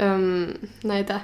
öm, 0.00 0.68
näitä 0.84 1.20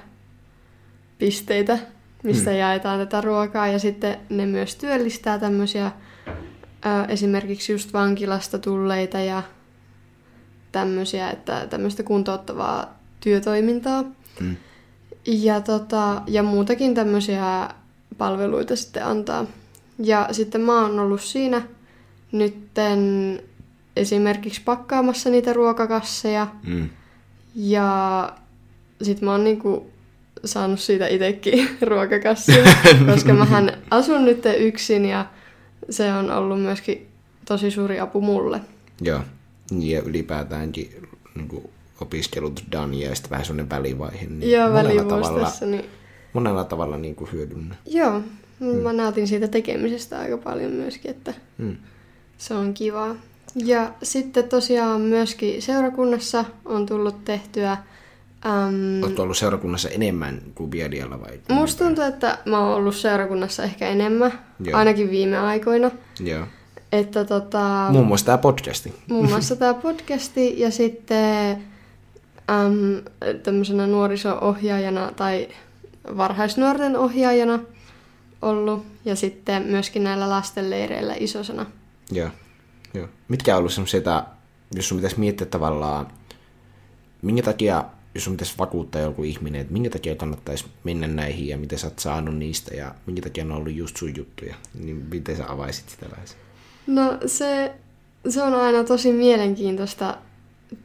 pisteitä, 1.18 1.78
missä 2.22 2.50
Hmm. 2.50 2.58
jaetaan 2.58 2.98
tätä 2.98 3.20
ruokaa. 3.20 3.68
Ja 3.68 3.78
sitten 3.78 4.16
ne 4.28 4.46
myös 4.46 4.76
työllistää 4.76 5.38
tämmöisiä 5.38 5.92
ö, 6.28 7.04
esimerkiksi 7.08 7.72
just 7.72 7.92
vankilasta 7.92 8.58
tulleita 8.58 9.18
ja 9.18 9.42
tämmöisiä, 10.72 11.30
että 11.30 11.66
tämmöistä 11.70 12.02
kuntouttavaa 12.02 12.98
työtoimintaa. 13.20 14.04
Mm. 14.40 14.56
Ja, 15.26 15.60
tota, 15.60 16.22
ja 16.26 16.42
muutakin 16.42 16.94
tämmöisiä 16.94 17.68
palveluita 18.18 18.76
sitten 18.76 19.04
antaa. 19.04 19.46
Ja 19.98 20.28
sitten 20.32 20.60
mä 20.60 20.82
oon 20.82 20.98
ollut 20.98 21.20
siinä 21.20 21.62
nytten 22.32 22.98
esimerkiksi 23.96 24.60
pakkaamassa 24.64 25.30
niitä 25.30 25.52
ruokakasseja. 25.52 26.46
Mm. 26.66 26.88
Ja 27.54 28.32
sit 29.02 29.20
mä 29.20 29.30
oon 29.30 29.44
niinku 29.44 29.90
saanut 30.44 30.80
siitä 30.80 31.06
itekin 31.06 31.68
ruokakassia, 31.88 32.64
koska 33.12 33.32
mähän 33.34 33.72
asun 33.90 34.24
nyt 34.24 34.42
yksin 34.58 35.04
ja 35.04 35.26
se 35.90 36.12
on 36.12 36.30
ollut 36.30 36.62
myöskin 36.62 37.08
tosi 37.44 37.70
suuri 37.70 38.00
apu 38.00 38.20
mulle. 38.20 38.60
Joo. 39.00 39.20
Ja 39.80 40.02
ylipäätäänkin 40.02 41.08
niin 41.34 41.48
kuin 41.48 41.70
opiskelut 42.00 42.64
done 42.72 42.96
ja 42.96 43.14
sitten 43.14 43.30
vähän 43.30 43.44
sellainen 43.46 43.70
välivaihe. 43.70 44.26
Niin 44.26 44.50
Joo, 44.50 44.72
välivuosi 44.72 45.34
tässä. 45.40 45.66
Niin... 45.66 45.84
monella 46.32 46.64
tavalla 46.64 46.96
niin 46.96 47.14
kuin 47.14 47.32
hyödynnä. 47.32 47.74
Joo, 47.86 48.22
mä 48.82 48.92
nautin 48.92 49.28
siitä 49.28 49.48
tekemisestä 49.48 50.18
aika 50.18 50.38
paljon 50.38 50.72
myöskin, 50.72 51.10
että 51.10 51.34
Mm. 51.58 51.76
se 52.38 52.54
on 52.54 52.74
kivaa. 52.74 53.14
Ja 53.54 53.92
sitten 54.02 54.48
tosiaan 54.48 55.00
myöskin 55.00 55.62
seurakunnassa 55.62 56.44
on 56.64 56.86
tullut 56.86 57.24
tehtyä... 57.24 57.76
Äm, 58.46 59.02
Oletko 59.02 59.22
ollut 59.22 59.36
seurakunnassa 59.36 59.88
enemmän 59.88 60.42
kuin 60.54 60.70
Biadialla 60.70 61.20
vai? 61.20 61.40
musta 61.48 61.84
tuntuu, 61.84 62.04
että 62.04 62.38
mä 62.44 62.58
oon 62.58 62.74
ollut 62.76 62.96
seurakunnassa 62.96 63.62
ehkä 63.62 63.88
enemmän, 63.88 64.32
Joo. 64.60 64.78
ainakin 64.78 65.10
viime 65.10 65.38
aikoina. 65.38 65.90
Joo. 66.20 66.46
Että 66.92 67.24
tota, 67.24 67.88
Muun 67.92 68.06
muassa 68.06 68.26
tämä 68.26 68.38
podcasti. 68.38 68.94
muun 69.08 69.28
muassa 69.28 69.56
tämä 69.56 69.74
podcasti 69.84 70.60
ja 70.60 70.70
sitten 70.70 71.50
äm, 72.50 73.02
tämmöisenä 73.42 73.86
nuoriso-ohjaajana 73.86 75.12
tai 75.16 75.48
varhaisnuorten 76.16 76.96
ohjaajana 76.96 77.58
ollut 78.42 78.86
ja 79.04 79.16
sitten 79.16 79.62
myöskin 79.62 80.04
näillä 80.04 80.30
lastenleireillä 80.30 81.14
isosana. 81.18 81.66
Joo. 82.10 82.28
Joo. 82.94 83.08
Mitkä 83.28 83.54
on 83.54 83.58
ollut 83.58 83.72
semmoisia, 83.72 84.22
jos 84.74 84.88
sun 84.88 84.98
pitäisi 84.98 85.20
miettiä 85.20 85.46
tavallaan, 85.46 86.06
minkä 87.22 87.42
takia, 87.42 87.84
jos 88.18 88.24
sun 88.24 88.32
pitäisi 88.32 88.58
vakuuttaa 88.58 89.02
joku 89.02 89.24
ihminen, 89.24 89.60
että 89.60 89.72
minkä 89.72 89.90
takia 89.90 90.14
kannattaisi 90.14 90.66
mennä 90.84 91.06
näihin 91.06 91.48
ja 91.48 91.58
mitä 91.58 91.76
sä 91.76 91.86
oot 91.86 91.98
saanut 91.98 92.36
niistä 92.36 92.74
ja 92.74 92.94
minkä 93.06 93.22
takia 93.22 93.44
ne 93.44 93.52
on 93.52 93.58
ollut 93.58 93.74
just 93.74 93.96
sun 93.96 94.16
juttuja, 94.16 94.54
niin 94.74 95.06
miten 95.10 95.36
sä 95.36 95.52
avaisit 95.52 95.88
sitä 95.88 96.06
vähän? 96.10 96.26
No 96.86 97.18
se, 97.26 97.72
se 98.28 98.42
on 98.42 98.54
aina 98.54 98.84
tosi 98.84 99.12
mielenkiintoista 99.12 100.18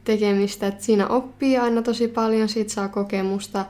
tekemistä, 0.04 0.66
että 0.66 0.84
siinä 0.84 1.06
oppii 1.06 1.58
aina 1.58 1.82
tosi 1.82 2.08
paljon, 2.08 2.48
siitä 2.48 2.72
saa 2.72 2.88
kokemusta 2.88 3.66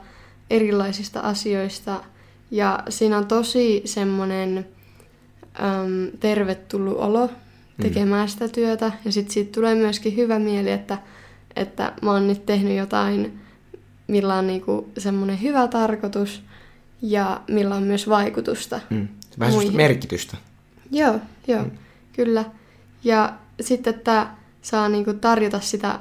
erilaisista 0.49 1.19
asioista 1.19 2.03
ja 2.51 2.83
siinä 2.89 3.17
on 3.17 3.27
tosi 3.27 3.81
semmoinen 3.85 4.67
äm, 5.59 6.17
tervetullut 6.19 6.97
olo 6.97 7.29
tekemään 7.81 8.29
sitä 8.29 8.47
työtä 8.47 8.91
ja 9.05 9.11
sitten 9.11 9.33
siitä 9.33 9.51
tulee 9.51 9.75
myöskin 9.75 10.15
hyvä 10.15 10.39
mieli, 10.39 10.71
että, 10.71 10.97
että 11.55 11.93
mä 12.01 12.11
oon 12.11 12.27
nyt 12.27 12.45
tehnyt 12.45 12.77
jotain, 12.77 13.44
millä 14.07 14.35
on 14.35 14.47
niinku 14.47 14.91
semmoinen 14.97 15.41
hyvä 15.41 15.67
tarkoitus 15.67 16.43
ja 17.01 17.41
millä 17.47 17.75
on 17.75 17.83
myös 17.83 18.09
vaikutusta. 18.09 18.79
Mm. 18.89 19.07
Vähän 19.39 19.51
semmoista 19.51 19.77
merkitystä. 19.77 20.37
Joo, 20.91 21.19
joo, 21.47 21.63
mm. 21.63 21.71
kyllä. 22.13 22.45
Ja 23.03 23.33
sitten, 23.61 23.95
että 23.95 24.27
saa 24.61 24.89
niinku 24.89 25.13
tarjota 25.13 25.59
sitä 25.59 25.99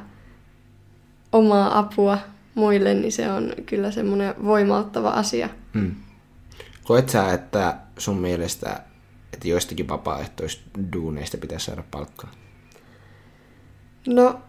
omaa 1.32 1.78
apua 1.78 2.18
muille, 2.54 2.94
niin 2.94 3.12
se 3.12 3.32
on 3.32 3.52
kyllä 3.66 3.90
semmoinen 3.90 4.34
voimauttava 4.44 5.10
asia. 5.10 5.48
Mm. 5.72 5.94
Koet 6.84 7.08
sä, 7.08 7.32
että 7.32 7.76
sun 7.98 8.16
mielestä, 8.16 8.80
että 9.32 9.48
joistakin 9.48 9.88
vapaaehtoisduuneista 9.88 11.38
pitäisi 11.38 11.66
saada 11.66 11.84
palkkaa? 11.90 12.30
No, 14.06 14.40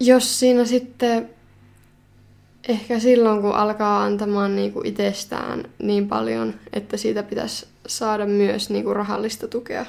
jos 0.00 0.40
siinä 0.40 0.64
sitten 0.64 1.30
ehkä 2.68 2.98
silloin, 2.98 3.42
kun 3.42 3.54
alkaa 3.54 4.02
antamaan 4.02 4.56
niinku 4.56 4.80
itsestään 4.84 5.64
niin 5.82 6.08
paljon, 6.08 6.54
että 6.72 6.96
siitä 6.96 7.22
pitäisi 7.22 7.66
saada 7.86 8.26
myös 8.26 8.70
niinku 8.70 8.94
rahallista 8.94 9.48
tukea, 9.48 9.86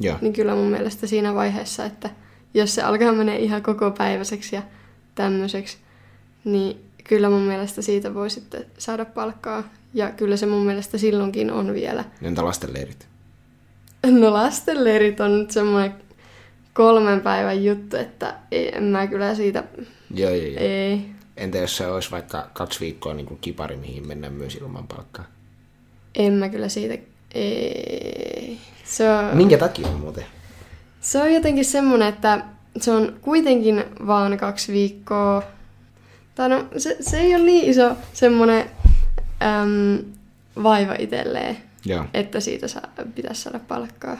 Joo. 0.00 0.16
niin 0.20 0.32
kyllä 0.32 0.54
mun 0.54 0.70
mielestä 0.70 1.06
siinä 1.06 1.34
vaiheessa, 1.34 1.84
että 1.84 2.10
jos 2.54 2.74
se 2.74 2.82
alkaa 2.82 3.12
menee 3.12 3.38
ihan 3.38 3.62
koko 3.62 3.90
päiväiseksi 3.90 4.56
ja 4.56 4.62
tämmöiseksi, 5.14 5.78
niin 6.44 6.80
kyllä 7.04 7.30
mun 7.30 7.42
mielestä 7.42 7.82
siitä 7.82 8.14
voi 8.14 8.30
sitten 8.30 8.64
saada 8.78 9.04
palkkaa. 9.04 9.64
Ja 9.94 10.10
kyllä 10.10 10.36
se 10.36 10.46
mun 10.46 10.66
mielestä 10.66 10.98
silloinkin 10.98 11.50
on 11.52 11.74
vielä. 11.74 12.04
Entä 12.22 12.44
lastenleirit? 12.44 13.08
No 14.06 14.32
lastenleirit 14.32 15.20
on 15.20 15.38
nyt 15.38 15.50
semmoinen 15.50 15.94
kolmen 16.72 17.20
päivän 17.20 17.64
juttu, 17.64 17.96
että 17.96 18.34
ei, 18.50 18.76
en 18.76 18.82
mä 18.84 19.06
kyllä 19.06 19.34
siitä, 19.34 19.64
Joo, 20.14 20.30
joo, 20.30 20.46
joo. 20.46 20.60
ei. 20.60 21.06
Entä 21.40 21.58
jos 21.58 21.76
se 21.76 21.86
olisi 21.86 22.10
vaikka 22.10 22.50
kaksi 22.52 22.80
viikkoa 22.80 23.14
niin 23.14 23.26
kuin 23.26 23.38
kipari, 23.40 23.76
mihin 23.76 24.08
mennään 24.08 24.32
myös 24.32 24.54
ilman 24.54 24.86
palkkaa? 24.86 25.24
En 26.14 26.32
mä 26.32 26.48
kyllä 26.48 26.68
siitä, 26.68 26.98
ei. 27.34 28.58
Se 28.84 29.10
on, 29.12 29.36
Minkä 29.36 29.58
takia 29.58 29.88
muuten? 29.88 30.24
se 31.00 31.22
on 31.22 31.34
jotenkin 31.34 31.64
semmoinen, 31.64 32.08
että 32.08 32.44
se 32.80 32.92
on 32.92 33.16
kuitenkin 33.20 33.84
vaan 34.06 34.38
kaksi 34.38 34.72
viikkoa. 34.72 35.42
Tai 36.34 36.48
no, 36.48 36.64
se, 36.76 36.96
se 37.00 37.20
ei 37.20 37.34
ole 37.34 37.42
niin 37.44 37.70
iso 37.70 37.96
semmoinen 38.12 38.70
äm, 39.42 40.04
vaiva 40.62 40.94
itselleen, 40.98 41.56
Joo. 41.84 42.04
että 42.14 42.40
siitä 42.40 42.68
saa, 42.68 42.88
pitäisi 43.14 43.42
saada 43.42 43.60
palkkaa. 43.68 44.16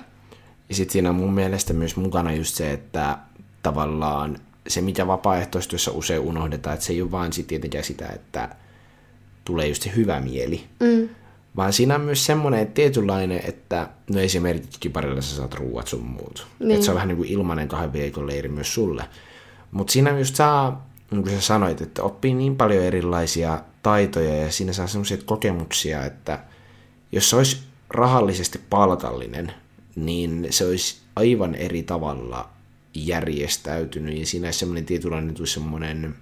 Ja 0.69 0.75
sitten 0.75 0.93
siinä 0.93 1.09
on 1.09 1.15
mun 1.15 1.33
mielestä 1.35 1.73
myös 1.73 1.97
mukana 1.97 2.33
just 2.33 2.55
se, 2.55 2.73
että 2.73 3.19
tavallaan 3.63 4.39
se, 4.69 4.81
mikä 4.81 5.07
vapaaehtoistyössä 5.07 5.91
usein 5.91 6.21
unohdetaan, 6.21 6.75
että 6.75 6.87
se 6.87 6.93
ei 6.93 7.03
ole 7.03 7.11
vaan 7.11 7.33
sit 7.33 7.47
tietenkään 7.47 7.85
sitä, 7.85 8.09
että 8.09 8.49
tulee 9.45 9.69
just 9.69 9.83
se 9.83 9.93
hyvä 9.97 10.21
mieli, 10.21 10.65
Mm. 10.81 11.09
vaan 11.57 11.73
siinä 11.73 11.95
on 11.95 12.01
myös 12.01 12.27
semmoinen 12.27 12.67
tietynlainen, 12.67 13.41
että 13.45 13.89
no 14.11 14.21
esimerkiksi 14.21 14.81
kiparilla 14.81 15.21
sä 15.21 15.37
saat 15.37 15.55
ruuat 15.55 15.89
sun 15.89 16.05
muut. 16.05 16.47
Niin. 16.59 16.71
Että 16.71 16.85
se 16.85 16.91
on 16.91 16.95
vähän 16.95 17.09
niin 17.09 17.17
kuin 17.17 17.29
ilmainen 17.29 17.69
kahden 17.69 17.93
viikon 17.93 18.27
leiri 18.27 18.49
myös 18.49 18.75
sulle. 18.75 19.05
Mutta 19.71 19.93
siinä 19.93 20.19
just 20.19 20.37
saa, 20.37 20.91
niin 21.11 21.23
kuin 21.23 21.35
sä 21.35 21.41
sanoit, 21.41 21.81
että 21.81 22.03
oppii 22.03 22.35
niin 22.35 22.57
paljon 22.57 22.85
erilaisia 22.85 23.61
taitoja 23.83 24.37
ja 24.37 24.53
siinä 24.53 24.73
saa 24.73 24.87
semmoisia 24.87 25.17
kokemuksia, 25.25 26.05
että 26.05 26.39
jos 27.13 27.31
se 27.31 27.37
olisi 27.37 27.59
rahallisesti 27.91 28.61
palkallinen, 28.71 29.53
niin 29.97 30.47
se 30.51 30.67
olisi 30.67 30.97
aivan 31.17 31.55
eri 31.55 31.83
tavalla 31.83 32.49
järjestäytynyt 32.95 34.19
ja 34.19 34.27
siinä 34.27 34.53
semmoinen 34.53 34.87
tietynlainen 34.87 35.35
tulisi 35.35 35.55
semmoinen 35.55 36.15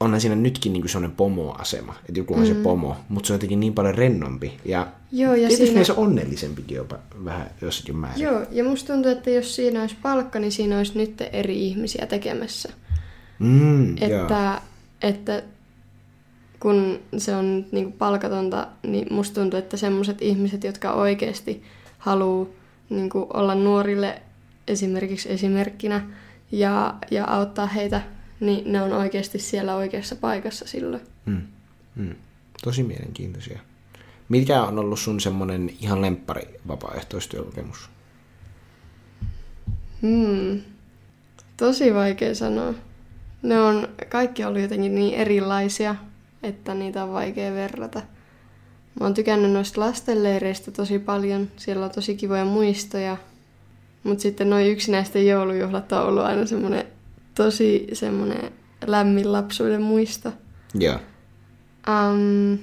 onhan 0.00 0.20
siinä 0.20 0.36
nytkin 0.36 0.72
niin 0.72 0.88
semmoinen 0.88 1.16
pomo-asema, 1.16 1.94
että 2.08 2.20
joku 2.20 2.34
on 2.34 2.46
se 2.46 2.54
pomo, 2.54 2.96
mutta 3.08 3.26
se 3.26 3.32
on 3.32 3.34
jotenkin 3.34 3.60
niin 3.60 3.74
paljon 3.74 3.94
rennompi 3.94 4.52
ja, 4.64 4.86
Joo, 5.12 5.34
ja 5.34 5.48
tietysti 5.48 5.66
siinä, 5.66 5.84
se 5.84 5.92
on 5.92 5.98
onnellisempikin 5.98 6.76
jopa 6.76 6.98
vähän 7.24 7.50
jossakin 7.60 7.96
määrin. 7.96 8.24
joo, 8.24 8.46
ja 8.50 8.64
musta 8.64 8.92
tuntuu, 8.92 9.10
että 9.12 9.30
jos 9.30 9.56
siinä 9.56 9.80
olisi 9.80 9.96
palkka, 10.02 10.38
niin 10.38 10.52
siinä 10.52 10.78
olisi 10.78 10.98
nyt 10.98 11.22
eri 11.32 11.66
ihmisiä 11.66 12.06
tekemässä. 12.06 12.68
Mm, 13.38 13.96
joo. 13.98 14.20
Että, 14.22 14.62
että 15.02 15.42
kun 16.60 16.98
se 17.16 17.36
on 17.36 17.66
niinku 17.72 17.92
palkatonta, 17.98 18.66
niin 18.82 19.14
musta 19.14 19.40
tuntuu, 19.40 19.58
että 19.58 19.76
semmoiset 19.76 20.22
ihmiset, 20.22 20.64
jotka 20.64 20.92
oikeasti 20.92 21.62
haluaa 21.98 22.48
niinku 22.90 23.26
olla 23.34 23.54
nuorille 23.54 24.22
esimerkiksi 24.68 25.32
esimerkkinä 25.32 26.06
ja, 26.52 26.94
ja 27.10 27.24
auttaa 27.24 27.66
heitä, 27.66 28.02
niin 28.40 28.72
ne 28.72 28.82
on 28.82 28.92
oikeasti 28.92 29.38
siellä 29.38 29.74
oikeassa 29.74 30.16
paikassa 30.16 30.66
silloin. 30.66 31.02
Mm, 31.26 31.42
mm. 31.94 32.14
Tosi 32.64 32.82
mielenkiintoisia. 32.82 33.60
Mikä 34.28 34.62
on 34.62 34.78
ollut 34.78 35.00
sun 35.00 35.20
semmoinen 35.20 35.70
ihan 35.80 36.02
lemppari 36.02 36.60
vapaaehtoistyökokemus? 36.68 37.90
Hmm. 40.02 40.60
Tosi 41.56 41.94
vaikea 41.94 42.34
sanoa. 42.34 42.74
Ne 43.42 43.60
on 43.60 43.88
kaikki 44.08 44.44
ollut 44.44 44.62
jotenkin 44.62 44.94
niin 44.94 45.14
erilaisia, 45.14 45.94
että 46.42 46.74
niitä 46.74 47.04
on 47.04 47.12
vaikea 47.12 47.52
verrata. 47.52 48.02
Mä 49.00 49.06
oon 49.06 49.14
tykännyt 49.14 49.52
noista 49.52 49.80
lastenleireistä 49.80 50.70
tosi 50.70 50.98
paljon. 50.98 51.48
Siellä 51.56 51.84
on 51.84 51.90
tosi 51.90 52.16
kivoja 52.16 52.44
muistoja. 52.44 53.16
Mutta 54.02 54.22
sitten 54.22 54.50
noin 54.50 54.66
yksinäisten 54.66 55.26
joulujuhlat 55.26 55.92
on 55.92 56.02
ollut 56.02 56.24
aina 56.24 56.46
semmoinen 56.46 56.84
tosi 57.34 57.86
semmoinen 57.92 58.52
lämmin 58.86 59.32
lapsuuden 59.32 59.82
muisto. 59.82 60.32
Joo. 60.74 60.98
Um, 61.88 62.58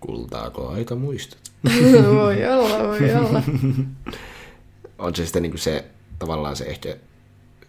Kultaako 0.00 0.68
aika 0.68 0.94
muistot? 0.94 1.38
voi 2.14 2.46
olla, 2.46 2.88
voi 2.88 3.14
olla. 3.14 3.42
On 4.98 5.16
se 5.16 5.24
sitten 5.24 5.42
niin 5.42 5.50
kuin 5.50 5.60
se, 5.60 5.84
tavallaan 6.18 6.56
se 6.56 6.64
ehkä 6.64 6.96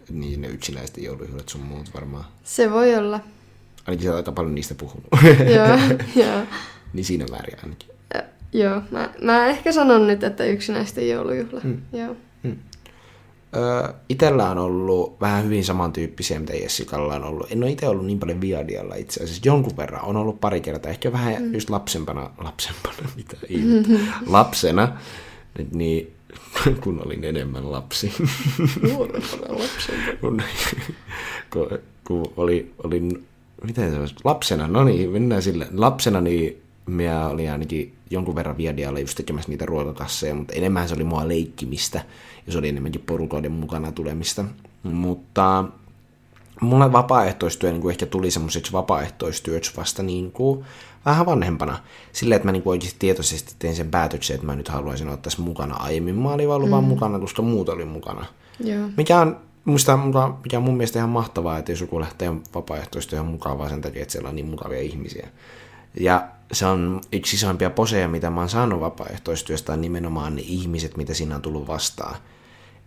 niin 0.10 0.42
ne 0.42 0.48
yksinäisten 0.48 1.04
joulujuhlat 1.04 1.50
sun 1.50 1.62
muut 1.62 1.94
varmaan. 1.94 2.26
Se 2.44 2.72
voi 2.72 2.96
olla. 2.96 3.20
Ainakin 3.88 4.06
sä 4.06 4.10
oot 4.10 4.18
aika 4.18 4.32
paljon 4.32 4.56
niistä 4.56 4.76
puhunut. 4.76 5.08
joo, 5.56 6.00
joo. 6.26 6.42
niin 6.94 7.06
siinä 7.06 7.26
määrin 7.32 7.58
ainakin. 7.64 7.90
Ja, 8.14 8.24
joo, 8.54 8.82
mä, 8.92 9.10
mä 9.22 9.48
ehkä 9.48 9.72
sanon 9.72 10.08
nyt, 10.08 10.24
että 10.24 10.46
yksinäisten 10.46 11.10
joulujuhla. 11.10 11.62
Mm. 11.64 11.82
Joo. 11.94 12.16
Öö, 13.56 13.94
itellä 14.10 14.50
on 14.50 14.58
ollut 14.58 15.22
vähän 15.22 15.44
hyvin 15.44 15.66
samantyyppisiä, 15.66 16.40
mitä 16.40 16.54
Jessikalla 16.54 17.16
on 17.16 17.24
ollut. 17.24 17.52
En 17.52 17.64
ole 17.64 17.72
itse 17.72 17.88
ollut 17.88 18.06
niin 18.06 18.20
paljon 18.20 18.42
Viadialla 18.42 18.96
itse 18.96 19.24
asiassa. 19.24 19.42
Jonkun 19.46 19.78
verran 19.78 20.06
on 20.06 20.16
ollut 20.18 20.42
pari 20.42 20.62
kertaa. 20.62 20.92
Ehkä 20.92 21.12
vähän 21.12 21.44
mm. 21.44 21.54
just 21.54 21.70
lapsempana, 21.70 22.32
lapsempana, 22.44 23.10
mitä 23.16 23.38
lapsena, 24.28 24.98
niin 25.72 26.14
kun 26.84 27.02
olin 27.06 27.24
enemmän 27.24 27.72
lapsi. 27.72 28.14
Nuorempana 28.82 29.60
lapsena. 29.60 30.44
kun, 31.54 31.80
kun 32.08 32.34
oli, 32.38 32.74
olin, 32.84 33.26
miten 33.64 33.92
se 33.92 34.00
olisi, 34.00 34.16
lapsena, 34.24 34.68
no 34.68 34.84
niin, 34.84 35.10
mennään 35.10 35.42
sille. 35.42 35.68
Lapsena 35.74 36.22
niin 36.22 36.62
minä 36.92 37.28
olin 37.28 37.52
ainakin 37.52 37.94
jonkun 38.10 38.36
verran 38.36 38.58
Viadialla 38.58 39.00
just 39.00 39.18
tekemässä 39.18 39.50
niitä 39.50 39.66
ruokakasseja, 39.66 40.36
mutta 40.36 40.54
enemmän 40.54 40.88
se 40.88 40.96
oli 40.96 41.04
mua 41.04 41.28
leikkimistä 41.28 42.02
ja 42.46 42.52
se 42.52 42.58
oli 42.58 42.70
enemmänkin 42.70 43.04
porukoiden 43.06 43.52
mukana 43.52 43.92
tulemista. 43.92 44.46
Mutta 44.84 45.64
mulle 46.62 46.92
vapaaehtoistyö 46.92 47.72
niin 47.72 47.82
kuin 47.82 47.92
ehkä 47.92 48.06
tuli 48.06 48.32
semmoiseksi 48.32 48.72
vapaaehtoistyöksi 48.72 49.78
vasta 49.78 50.04
niin 50.04 50.32
kuin 50.32 50.66
vähän 51.06 51.26
vanhempana. 51.26 51.78
Silleen, 52.12 52.36
että 52.36 52.48
mä 52.48 52.52
niin 52.52 52.64
kuin 52.64 52.72
oikeasti 52.72 53.00
tietoisesti 53.00 53.56
tein 53.60 53.76
sen 53.76 53.92
päätöksen, 53.92 54.36
että 54.36 54.48
mä 54.48 54.56
nyt 54.56 54.68
haluaisin 54.68 55.10
ottaa 55.10 55.32
mukana. 55.38 55.76
Aiemmin 55.76 56.16
mä 56.16 56.34
olin 56.34 56.50
ollut 56.50 56.70
mm. 56.70 56.72
vaan 56.72 56.84
mukana, 56.84 57.20
koska 57.20 57.42
muut 57.42 57.70
oli 57.70 57.86
mukana. 57.86 58.26
Joo. 58.60 58.90
Mikä 58.98 59.20
on 59.20 59.38
Musta, 59.66 60.00
mikä 60.44 60.58
on 60.58 60.64
mun 60.64 60.78
mielestä 60.78 61.00
ihan 61.00 61.10
mahtavaa, 61.10 61.58
että 61.58 61.72
jos 61.72 61.82
joku 61.82 62.00
lähtee 62.00 62.34
vapaaehtoistyöhön 62.56 63.26
mukavaa 63.26 63.70
sen 63.70 63.82
takia, 63.82 64.02
että 64.02 64.12
siellä 64.12 64.30
on 64.30 64.36
niin 64.36 64.46
mukavia 64.46 64.80
ihmisiä. 64.80 65.28
Ja 66.00 66.28
se 66.52 66.66
on 66.66 67.02
yksi 67.12 67.36
isoimpia 67.36 67.70
poseja, 67.70 68.08
mitä 68.08 68.30
mä 68.30 68.42
oon 68.42 68.50
saanut 68.50 68.80
vapaaehtoistyöstä, 68.80 69.74
on 69.74 69.82
nimenomaan 69.82 70.36
ne 70.36 70.42
ihmiset, 70.46 70.98
mitä 70.98 71.14
siinä 71.14 71.36
on 71.36 71.42
tullut 71.42 71.68
vastaan. 71.68 72.16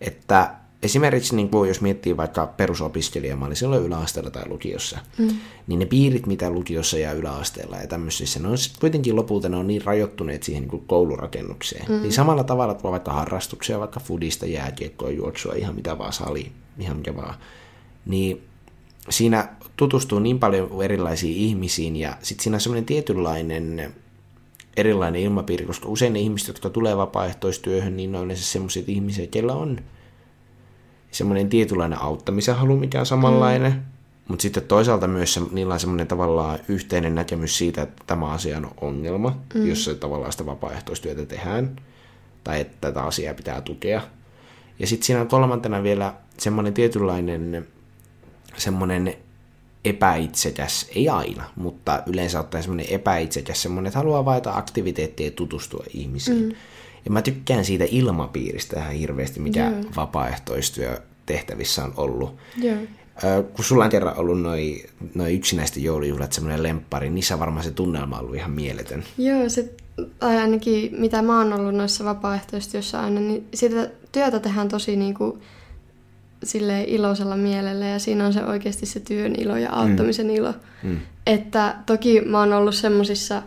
Että 0.01 0.55
esimerkiksi 0.83 1.35
niin 1.35 1.49
kuin 1.49 1.67
jos 1.67 1.81
miettii 1.81 2.17
vaikka 2.17 2.47
perusopiskelija, 2.47 3.35
mä 3.35 3.45
olin 3.45 3.55
silloin 3.55 3.83
yläasteella 3.83 4.31
tai 4.31 4.47
lukiossa, 4.47 4.99
mm. 5.17 5.29
niin 5.67 5.79
ne 5.79 5.85
piirit, 5.85 6.27
mitä 6.27 6.49
lukiossa 6.49 6.97
ja 6.97 7.11
yläasteella 7.11 7.77
ja 7.77 7.87
tämmöisissä, 7.87 8.39
ne 8.39 8.47
on 8.47 8.57
kuitenkin 8.79 9.15
lopulta 9.15 9.49
ne 9.49 9.57
on 9.57 9.67
niin 9.67 9.85
rajoittuneet 9.85 10.43
siihen 10.43 10.61
niin 10.61 10.69
kuin 10.69 10.85
koulurakennukseen. 10.87 11.85
Mm. 11.89 12.01
Niin 12.01 12.13
samalla 12.13 12.43
tavalla 12.43 12.73
kuin 12.73 12.91
vaikka 12.91 13.13
harrastuksia, 13.13 13.79
vaikka 13.79 13.99
fudista, 13.99 14.45
jääkiekkoa, 14.45 15.09
juoksua, 15.09 15.53
ihan 15.53 15.75
mitä 15.75 15.97
vaan 15.97 16.13
sali, 16.13 16.51
ihan 16.79 16.97
mikä 16.97 17.15
vaan, 17.15 17.35
niin 18.05 18.43
siinä 19.09 19.49
tutustuu 19.77 20.19
niin 20.19 20.39
paljon 20.39 20.83
erilaisiin 20.83 21.35
ihmisiin 21.35 21.95
ja 21.95 22.17
sitten 22.21 22.43
siinä 22.43 22.55
on 22.55 22.61
semmoinen 22.61 22.85
tietynlainen 22.85 23.93
erilainen 24.77 25.21
ilmapiiri, 25.21 25.65
koska 25.65 25.89
usein 25.89 26.13
ne 26.13 26.19
ihmiset, 26.19 26.47
jotka 26.47 26.69
tulee 26.69 26.97
vapaaehtoistyöhön, 26.97 27.97
niin 27.97 28.11
ne 28.11 28.19
on 28.19 28.31
semmoiset 28.35 28.89
ihmiset, 28.89 29.35
joilla 29.35 29.53
on 29.53 29.79
semmoinen 31.11 31.49
tietynlainen 31.49 32.01
auttamisen 32.01 32.55
halu, 32.55 32.77
mikä 32.77 32.99
on 32.99 33.05
samanlainen, 33.05 33.71
mm. 33.71 33.81
mutta 34.27 34.41
sitten 34.41 34.63
toisaalta 34.63 35.07
myös 35.07 35.33
se, 35.33 35.41
niillä 35.51 35.73
on 35.73 35.79
semmoinen 35.79 36.07
tavallaan 36.07 36.59
yhteinen 36.67 37.15
näkemys 37.15 37.57
siitä, 37.57 37.81
että 37.81 38.03
tämä 38.07 38.31
asia 38.31 38.57
on 38.57 38.71
ongelma, 38.81 39.37
mm. 39.53 39.67
jos 39.67 39.85
se 39.85 39.95
tavallaan 39.95 40.31
sitä 40.31 40.45
vapaaehtoistyötä 40.45 41.25
tehdään, 41.25 41.75
tai 42.43 42.61
että 42.61 42.77
tätä 42.81 43.03
asiaa 43.03 43.33
pitää 43.33 43.61
tukea. 43.61 44.01
Ja 44.79 44.87
sitten 44.87 45.05
siinä 45.05 45.21
on 45.21 45.27
kolmantena 45.27 45.83
vielä 45.83 46.13
semmoinen 46.37 46.73
tietynlainen 46.73 47.67
semmoinen 48.57 49.13
epäitsekäs, 49.85 50.89
ei 50.95 51.09
aina, 51.09 51.43
mutta 51.55 52.03
yleensä 52.05 52.39
ottaen 52.39 52.63
semmoinen 52.63 52.85
epäitsekäs, 52.89 53.61
semmoinen, 53.61 53.87
että 53.87 53.99
haluaa 53.99 54.25
vaita 54.25 54.57
aktiviteettia 54.57 55.27
ja 55.27 55.31
tutustua 55.31 55.85
ihmisiin. 55.93 56.43
Mm. 56.43 56.51
Ja 57.05 57.11
mä 57.11 57.21
tykkään 57.21 57.65
siitä 57.65 57.85
ilmapiiristä 57.89 58.79
ihan 58.79 58.93
hirveästi, 58.93 59.39
mikä 59.39 59.69
yeah. 59.69 59.85
vapaaehtoistyö 59.95 61.01
tehtävissä 61.25 61.83
on 61.83 61.93
ollut. 61.97 62.35
Yeah. 62.63 62.79
Kun 63.53 63.65
sulla 63.65 63.83
on 63.83 63.89
kerran 63.89 64.17
ollut 64.17 64.41
noin 64.41 64.89
noi 65.15 65.33
yksinäisten 65.33 65.83
joulujuhlat, 65.83 66.33
semmoinen 66.33 66.63
lemppari, 66.63 67.09
niissä 67.09 67.39
varmaan 67.39 67.63
se 67.63 67.71
tunnelma 67.71 68.15
on 68.15 68.21
ollut 68.21 68.35
ihan 68.35 68.51
mieletön. 68.51 69.03
Joo, 69.17 69.49
se, 69.49 69.73
tai 70.19 70.37
ainakin 70.37 70.95
mitä 70.99 71.21
mä 71.21 71.37
oon 71.37 71.53
ollut 71.53 71.75
noissa 71.75 72.05
vapaaehtoistyössä 72.05 73.01
aina, 73.01 73.19
niin 73.19 73.47
sitä 73.53 73.89
työtä 74.11 74.39
tehdään 74.39 74.69
tosi 74.69 74.95
niin 74.95 75.13
kuin, 75.13 75.41
sille 76.43 76.83
iloisella 76.83 77.37
mielellä 77.37 77.85
ja 77.85 77.99
siinä 77.99 78.25
on 78.25 78.33
se 78.33 78.45
oikeasti 78.45 78.85
se 78.85 78.99
työn 78.99 79.35
ilo 79.37 79.57
ja 79.57 79.71
auttamisen 79.71 80.27
mm. 80.27 80.35
ilo. 80.35 80.53
Mm. 80.83 80.99
Että 81.25 81.75
toki 81.85 82.21
mä 82.21 82.39
oon 82.39 82.53
ollut 82.53 82.75
semmoisissa 82.75 83.41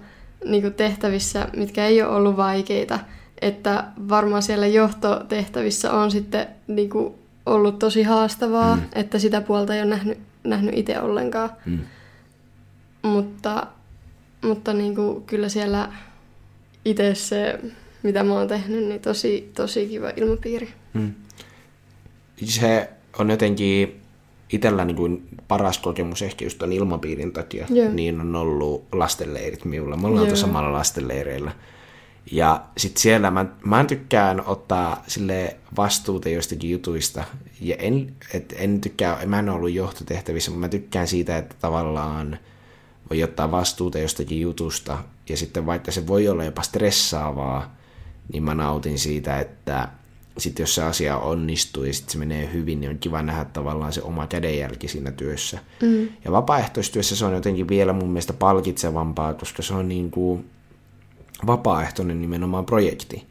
niin 0.45 0.75
tehtävissä, 0.75 1.49
mitkä 1.57 1.87
ei 1.87 2.03
ole 2.03 2.15
ollut 2.15 2.37
vaikeita, 2.37 2.99
että 3.43 3.85
varmaan 4.09 4.43
siellä 4.43 4.67
johtotehtävissä 4.67 5.93
on 5.93 6.11
sitten 6.11 6.47
niin 6.67 6.91
kuin 6.91 7.15
ollut 7.47 7.79
tosi 7.79 8.03
haastavaa, 8.03 8.77
mm. 8.77 8.83
että 8.95 9.19
sitä 9.19 9.41
puolta 9.41 9.75
ei 9.75 9.83
ole 9.83 9.91
nähnyt, 9.91 10.19
nähnyt 10.45 10.79
itse 10.79 11.01
ollenkaan. 11.01 11.51
Mm. 11.67 11.79
Mutta, 13.03 13.67
mutta 14.43 14.73
niin 14.73 14.95
kuin 14.95 15.25
kyllä 15.25 15.49
siellä 15.49 15.93
itse 16.85 17.15
se, 17.15 17.61
mitä 18.03 18.23
mä 18.23 18.33
oon 18.33 18.49
tehnyt, 18.49 18.85
niin 18.85 19.01
tosi, 19.01 19.51
tosi 19.55 19.87
kiva 19.87 20.11
ilmapiiri. 20.17 20.69
Mm. 20.93 21.15
Se 22.45 22.91
on 23.19 23.31
jotenkin 23.31 24.01
itsellä 24.53 24.85
niin 24.85 24.97
kuin 24.97 25.29
paras 25.49 25.79
kokemus 25.79 26.23
ehkä 26.23 26.45
just 26.45 26.59
ton 26.59 26.73
ilmapiirin 26.73 27.33
takia, 27.33 27.67
yeah. 27.77 27.93
niin 27.93 28.21
on 28.21 28.37
ollut 28.37 28.87
lastenleirit 28.93 29.65
minulla. 29.65 29.97
Me 29.97 30.07
ollaan 30.07 30.27
yeah. 30.27 30.39
samalla 30.39 30.73
lastenleireillä. 30.73 31.53
Ja 32.33 32.65
sitten 32.77 33.01
siellä 33.01 33.31
mä, 33.31 33.47
mä 33.65 33.85
tykkään 33.85 34.47
ottaa 34.47 35.03
sille 35.07 35.57
vastuuta 35.77 36.29
joistakin 36.29 36.71
jutuista. 36.71 37.25
Ja 37.61 37.77
en, 37.77 38.15
et 38.35 38.55
en 38.59 38.81
tykkää, 38.81 39.27
mä 39.27 39.39
en 39.39 39.49
ollut 39.49 39.73
johtotehtävissä, 39.73 40.51
mutta 40.51 40.61
mä 40.61 40.69
tykkään 40.69 41.07
siitä, 41.07 41.39
että 41.39 41.55
tavallaan 41.61 42.39
voi 43.11 43.23
ottaa 43.23 43.51
vastuuta 43.51 43.99
jostakin 43.99 44.41
jutusta. 44.41 44.99
Ja 45.29 45.37
sitten 45.37 45.67
vaikka 45.67 45.93
se 45.93 46.07
voi 46.07 46.29
olla 46.29 46.45
jopa 46.45 46.63
stressaavaa, 46.63 47.77
niin 48.33 48.43
mä 48.43 48.55
nautin 48.55 48.99
siitä, 48.99 49.41
että 49.41 49.89
sitten 50.39 50.63
jos 50.63 50.75
se 50.75 50.83
asia 50.83 51.19
onnistuu 51.19 51.85
ja 51.85 51.93
sitten 51.93 52.13
se 52.13 52.19
menee 52.19 52.53
hyvin, 52.53 52.81
niin 52.81 52.91
on 52.91 52.99
kiva 52.99 53.23
nähdä 53.23 53.45
tavallaan 53.45 53.93
se 53.93 54.03
oma 54.03 54.27
kädenjälki 54.27 54.89
siinä 54.89 55.11
työssä. 55.11 55.59
Mm. 55.83 56.09
Ja 56.25 56.33
vapaaehtoistyössä 56.33 57.17
se 57.17 57.25
on 57.25 57.35
jotenkin 57.35 57.69
vielä 57.69 57.93
mun 57.93 58.09
mielestä 58.09 58.33
palkitsevampaa, 58.33 59.35
koska 59.35 59.63
se 59.63 59.75
on 59.75 59.89
niin 59.89 60.11
kuin 60.11 60.51
vapaaehtoinen 61.47 62.21
nimenomaan 62.21 62.65
projekti. 62.65 63.27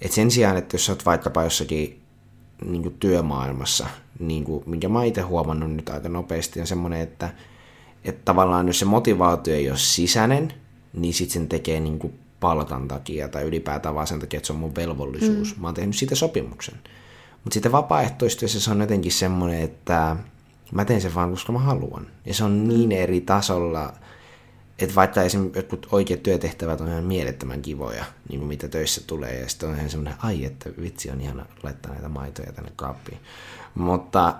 Et 0.00 0.12
sen 0.12 0.30
sijaan, 0.30 0.56
että 0.56 0.74
jos 0.74 0.88
olet 0.88 1.06
vaikkapa 1.06 1.42
jossakin 1.42 2.00
niin 2.64 2.82
kuin 2.82 2.96
työmaailmassa, 3.00 3.86
niin 4.18 4.44
kuin, 4.44 4.64
minkä 4.66 4.88
mä 4.88 5.04
itse 5.04 5.20
huomannut 5.20 5.72
nyt 5.72 5.88
aika 5.88 6.08
nopeasti, 6.08 6.60
on 6.60 6.66
semmoinen, 6.66 7.00
että, 7.00 7.30
että 8.04 8.22
tavallaan 8.24 8.66
jos 8.66 8.78
se 8.78 8.84
motivaatio 8.84 9.54
ei 9.54 9.70
ole 9.70 9.78
sisäinen, 9.78 10.52
niin 10.92 11.14
sitten 11.14 11.32
sen 11.32 11.48
tekee 11.48 11.80
niin 11.80 11.98
kuin 11.98 12.12
palkan 12.42 12.88
takia 12.88 13.28
tai 13.28 13.42
ylipäätään 13.42 13.94
vaan 13.94 14.06
sen 14.06 14.20
takia, 14.20 14.36
että 14.36 14.46
se 14.46 14.52
on 14.52 14.58
mun 14.58 14.76
velvollisuus. 14.76 15.56
Mm. 15.56 15.60
Mä 15.60 15.68
oon 15.68 15.74
tehnyt 15.74 15.96
siitä 15.96 16.14
sopimuksen. 16.14 16.74
Mutta 17.44 17.54
sitten 17.54 17.72
vapaaehtoistyössä 17.72 18.60
se 18.60 18.70
on 18.70 18.80
jotenkin 18.80 19.12
semmoinen, 19.12 19.62
että 19.62 20.16
mä 20.72 20.84
teen 20.84 21.00
sen 21.00 21.14
vaan, 21.14 21.30
koska 21.30 21.52
mä 21.52 21.58
haluan. 21.58 22.06
Ja 22.26 22.34
se 22.34 22.44
on 22.44 22.68
niin 22.68 22.92
eri 22.92 23.20
tasolla 23.20 23.92
että 24.78 24.94
vaikka 24.94 25.22
esimerkiksi 25.22 25.58
jotkut 25.58 25.86
oikeat 25.92 26.22
työtehtävät 26.22 26.80
on 26.80 26.88
ihan 26.88 27.04
mielettömän 27.04 27.62
kivoja, 27.62 28.04
niin 28.28 28.40
kuin 28.40 28.48
mitä 28.48 28.68
töissä 28.68 29.00
tulee, 29.06 29.40
ja 29.40 29.48
sitten 29.48 29.68
on 29.68 29.76
ihan 29.76 29.90
semmoinen, 29.90 30.14
ai 30.22 30.44
että 30.44 30.70
vitsi 30.82 31.10
on 31.10 31.20
ihana 31.20 31.46
laittaa 31.62 31.92
näitä 31.92 32.08
maitoja 32.08 32.52
tänne 32.52 32.72
kaappiin. 32.76 33.18
Mutta 33.74 34.34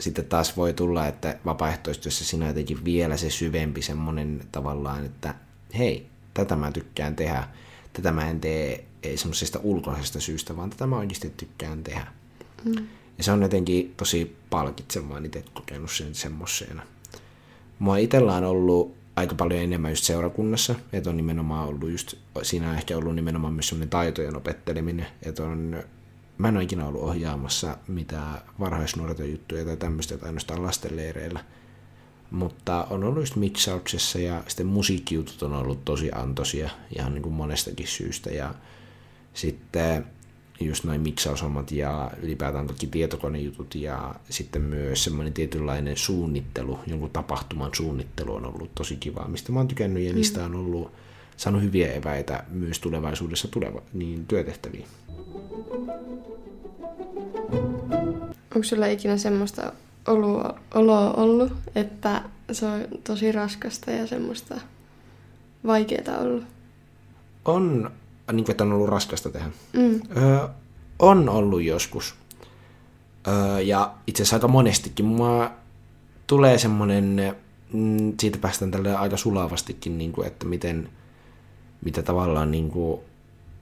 sitten 0.00 0.24
taas 0.24 0.56
voi 0.56 0.72
tulla, 0.72 1.06
että 1.06 1.38
vapaaehtoistyössä 1.44 2.24
siinä 2.24 2.44
on 2.44 2.50
jotenkin 2.50 2.84
vielä 2.84 3.16
se 3.16 3.30
syvempi 3.30 3.82
semmoinen 3.82 4.40
tavallaan, 4.52 5.04
että 5.04 5.34
hei, 5.78 6.06
tätä 6.36 6.56
mä 6.56 6.72
tykkään 6.72 7.16
tehdä, 7.16 7.48
tätä 7.92 8.12
mä 8.12 8.30
en 8.30 8.40
tee 8.40 8.84
ei 9.02 9.16
semmoisesta 9.16 9.60
ulkoisesta 9.62 10.20
syystä, 10.20 10.56
vaan 10.56 10.70
tätä 10.70 10.86
mä 10.86 10.96
oikeasti 10.96 11.32
tykkään 11.36 11.84
tehdä. 11.84 12.06
Mm. 12.64 12.86
Ja 13.18 13.24
se 13.24 13.32
on 13.32 13.42
jotenkin 13.42 13.94
tosi 13.96 14.36
palkitsevaa 14.50 15.18
itse 15.18 15.44
kokenut 15.54 15.90
sen 15.90 16.14
semmoisena. 16.14 16.82
Mua 17.78 17.96
itsellä 17.96 18.34
on 18.34 18.44
ollut 18.44 18.96
aika 19.16 19.34
paljon 19.34 19.60
enemmän 19.60 19.92
just 19.92 20.04
seurakunnassa, 20.04 20.74
että 20.92 21.10
on 21.10 21.16
nimenomaan 21.16 21.68
ollut 21.68 21.90
just, 21.90 22.14
siinä 22.42 22.70
on 22.70 22.76
ehkä 22.76 22.96
ollut 22.96 23.14
nimenomaan 23.14 23.54
myös 23.54 23.68
semmoinen 23.68 23.90
taitojen 23.90 24.36
opetteleminen, 24.36 25.06
että 25.22 25.42
on, 25.42 25.82
mä 26.38 26.48
en 26.48 26.56
ole 26.56 26.64
ikinä 26.64 26.86
ollut 26.86 27.02
ohjaamassa 27.02 27.76
mitään 27.88 28.38
varhaisnuorten 28.60 29.30
juttuja 29.30 29.64
tai 29.64 29.76
tämmöistä, 29.76 30.18
tai 30.18 30.28
ainoastaan 30.28 30.62
lastenleireillä 30.62 31.44
Mutta 32.30 32.86
on 32.90 33.04
ollut 33.04 33.22
just 33.22 33.36
miksauksessa 33.36 34.18
ja 34.18 34.42
sitten 34.48 34.66
musiikkijutut 34.66 35.42
on 35.42 35.52
ollut 35.52 35.84
tosi 35.84 36.10
antoisia 36.14 36.70
ihan 36.98 37.14
niin 37.14 37.22
kuin 37.22 37.34
monestakin 37.34 37.86
syystä. 37.86 38.30
Ja 38.30 38.54
sitten 39.34 40.06
just 40.60 40.84
noin 40.84 41.00
miksaushommat 41.00 41.72
ja 41.72 42.10
ylipäätään 42.22 42.66
kaikki 42.66 42.86
tietokonejutut 42.86 43.74
ja 43.74 44.14
sitten 44.30 44.62
myös 44.62 45.04
semmoinen 45.04 45.32
tietynlainen 45.32 45.96
suunnittelu, 45.96 46.78
jonkun 46.86 47.10
tapahtuman 47.10 47.70
suunnittelu 47.74 48.34
on 48.34 48.46
ollut 48.46 48.74
tosi 48.74 48.96
kiva, 48.96 49.28
mistä 49.28 49.52
mä 49.52 49.58
oon 49.58 49.68
tykännyt 49.68 50.02
ja 50.02 50.12
niistä 50.12 50.44
on 50.44 50.54
ollut 50.54 50.92
saanut 51.36 51.62
hyviä 51.62 51.92
eväitä 51.92 52.44
myös 52.48 52.78
tulevaisuudessa 52.78 53.48
tuleva, 53.48 53.82
niin 53.92 54.26
työtehtäviin. 54.26 54.86
Onko 58.54 58.62
sulla 58.62 58.86
ikinä 58.86 59.16
semmoista 59.16 59.72
oloa, 60.06 60.58
oloa 60.74 61.12
ollut, 61.12 61.52
että 61.74 62.22
se 62.52 62.66
on 62.66 62.84
tosi 63.04 63.32
raskasta 63.32 63.90
ja 63.90 64.06
semmoista 64.06 64.54
vaikeaa 65.66 66.18
ollut? 66.20 66.44
On, 67.44 67.90
niin 68.32 68.44
kuin, 68.44 68.50
että 68.50 68.64
on 68.64 68.72
ollut 68.72 68.88
raskasta 68.88 69.30
tehdä. 69.30 69.50
Mm. 69.72 70.00
Öö, 70.16 70.48
on 70.98 71.28
ollut 71.28 71.62
joskus. 71.62 72.14
Öö, 73.28 73.60
ja 73.60 73.94
itse 74.06 74.22
asiassa 74.22 74.36
aika 74.36 74.48
monestikin. 74.48 75.06
Mua 75.06 75.50
tulee 76.26 76.58
semmoinen, 76.58 77.36
mm, 77.72 78.12
siitä 78.20 78.38
päästään 78.38 78.70
tälle 78.70 78.96
aika 78.96 79.16
sulavastikin, 79.16 79.98
niin 79.98 80.12
kuin, 80.12 80.26
että 80.26 80.46
miten, 80.46 80.88
mitä 81.84 82.02
tavallaan 82.02 82.50
niin 82.50 82.70
kuin, 82.70 83.00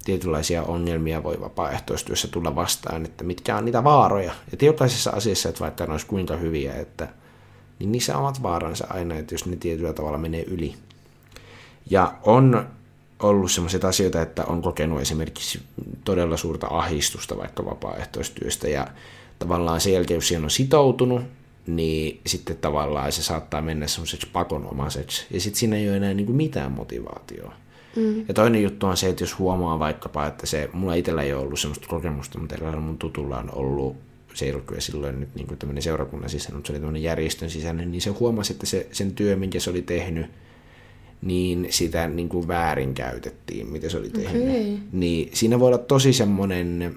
tietynlaisia 0.04 0.62
ongelmia 0.62 1.22
voi 1.22 1.40
vapaaehtoistyössä 1.40 2.28
tulla 2.28 2.54
vastaan, 2.54 3.04
että 3.04 3.24
mitkä 3.24 3.56
on 3.56 3.64
niitä 3.64 3.84
vaaroja. 3.84 4.32
Ja 4.52 4.66
jokaisessa 4.66 5.10
asiassa, 5.10 5.48
että 5.48 5.60
vaikka 5.60 5.86
ne 5.86 5.92
olisi 5.92 6.06
kuinka 6.06 6.36
hyviä, 6.36 6.74
että, 6.74 7.08
niin 7.78 7.92
niissä 7.92 8.18
omat 8.18 8.42
vaaransa 8.42 8.86
aina, 8.90 9.14
että 9.14 9.34
jos 9.34 9.46
ne 9.46 9.56
tietyllä 9.56 9.92
tavalla 9.92 10.18
menee 10.18 10.42
yli. 10.42 10.74
Ja 11.90 12.14
on 12.22 12.66
ollut 13.18 13.50
sellaisia 13.50 13.88
asioita, 13.88 14.22
että 14.22 14.44
on 14.44 14.62
kokenut 14.62 15.00
esimerkiksi 15.00 15.62
todella 16.04 16.36
suurta 16.36 16.66
ahistusta 16.70 17.36
vaikka 17.36 17.64
vapaaehtoistyöstä 17.64 18.68
ja 18.68 18.86
tavallaan 19.38 19.80
sen 19.80 19.92
jälkeen, 19.92 20.16
jos 20.16 20.28
siihen 20.28 20.44
on 20.44 20.50
sitoutunut, 20.50 21.22
niin 21.66 22.20
sitten 22.26 22.56
tavallaan 22.56 23.12
se 23.12 23.22
saattaa 23.22 23.62
mennä 23.62 23.86
semmoiseksi 23.86 24.28
pakonomaiseksi 24.32 25.26
ja 25.30 25.40
sitten 25.40 25.58
siinä 25.58 25.76
ei 25.76 25.88
ole 25.88 25.96
enää 25.96 26.14
niin 26.14 26.26
kuin 26.26 26.36
mitään 26.36 26.72
motivaatioa. 26.72 27.54
Mm. 27.96 28.24
Ja 28.28 28.34
toinen 28.34 28.62
juttu 28.62 28.86
on 28.86 28.96
se, 28.96 29.08
että 29.08 29.22
jos 29.22 29.38
huomaa 29.38 29.78
vaikkapa, 29.78 30.26
että 30.26 30.46
se, 30.46 30.70
mulla 30.72 30.94
itsellä 30.94 31.22
ei 31.22 31.32
ole 31.32 31.42
ollut 31.42 31.60
semmoista 31.60 31.88
kokemusta, 31.88 32.38
mutta 32.38 32.54
eräällä 32.54 32.80
mun 32.80 32.98
tutulla 32.98 33.38
on 33.38 33.50
ollut, 33.52 33.96
se 34.34 34.44
ei 34.44 34.52
ollut 34.52 34.66
kyllä 34.66 34.80
silloin 34.80 35.20
nyt 35.20 35.34
niin 35.34 35.58
tämmöinen 35.58 35.82
seurakunnan 35.82 36.30
sisäinen, 36.30 36.56
mutta 36.56 36.66
se 36.66 36.72
oli 36.72 36.80
tämmöinen 36.80 37.02
järjestön 37.02 37.50
sisäinen, 37.50 37.90
niin 37.90 38.00
se 38.00 38.10
huomasi, 38.10 38.52
että 38.52 38.66
se, 38.66 38.86
sen 38.92 39.12
työ, 39.12 39.36
minkä 39.36 39.60
se 39.60 39.70
oli 39.70 39.82
tehnyt, 39.82 40.26
niin 41.22 41.66
sitä 41.70 42.08
niin 42.08 42.28
kuin 42.28 42.48
väärinkäytettiin, 42.48 43.66
mitä 43.66 43.88
se 43.88 43.98
oli 43.98 44.10
tehnyt. 44.10 44.42
Okay. 44.42 44.78
Niin 44.92 45.30
siinä 45.32 45.60
voi 45.60 45.66
olla 45.66 45.78
tosi 45.78 46.12
semmoinen 46.12 46.96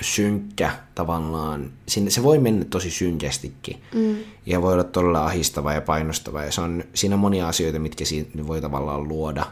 synkkä 0.00 0.70
tavallaan, 0.94 1.72
sinne, 1.88 2.10
se 2.10 2.22
voi 2.22 2.38
mennä 2.38 2.64
tosi 2.64 2.90
synkästikin 2.90 3.76
Mm. 3.94 4.16
ja 4.46 4.62
voi 4.62 4.72
olla 4.72 4.84
todella 4.84 5.26
ahistava 5.26 5.72
ja 5.72 5.80
painostava 5.80 6.44
ja 6.44 6.52
se 6.52 6.60
on, 6.60 6.84
siinä 6.94 7.14
on 7.14 7.20
monia 7.20 7.48
asioita, 7.48 7.78
mitkä 7.78 8.04
siinä 8.04 8.46
voi 8.46 8.60
tavallaan 8.60 9.08
luoda. 9.08 9.46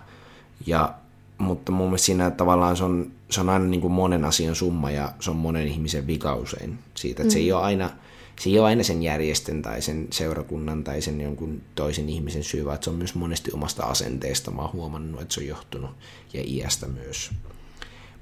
Ja, 0.67 0.95
mutta 1.39 1.73
mun 1.73 1.87
mielestä 1.87 2.07
siinä 2.07 2.31
tavallaan 2.31 2.77
se 2.77 2.85
on, 2.85 3.13
se 3.31 3.41
on 3.41 3.49
aina 3.49 3.65
niin 3.65 3.81
kuin 3.81 3.93
monen 3.93 4.25
asian 4.25 4.55
summa 4.55 4.91
ja 4.91 5.13
se 5.21 5.31
on 5.31 5.37
monen 5.37 5.67
ihmisen 5.69 6.07
vika 6.07 6.35
usein 6.35 6.79
siitä, 6.95 7.23
että 7.23 7.31
mm. 7.31 7.33
se 7.33 7.39
ei 7.39 7.53
ole 7.53 7.63
aina 7.63 7.91
se 8.41 8.51
ei 8.51 8.59
ole 8.59 8.69
aina 8.69 8.83
sen 8.83 9.03
järjestön 9.03 9.63
tai 9.63 9.83
sen 9.83 10.07
seurakunnan 10.11 10.85
tai 10.85 11.03
sen 11.03 11.21
jonkun 11.21 11.63
toisen 11.75 12.09
ihmisen 12.09 12.45
syy, 12.45 12.65
vaan 12.65 12.79
se 12.81 12.91
on 12.91 12.97
myös 12.97 13.15
monesti 13.15 13.51
omasta 13.55 13.83
asenteesta. 13.83 14.51
Mä 14.51 14.63
oon 14.63 14.73
huomannut, 14.73 15.21
että 15.21 15.35
se 15.35 15.41
on 15.41 15.47
johtunut 15.47 15.91
ja 16.33 16.43
iästä 16.47 16.87
myös. 16.87 17.31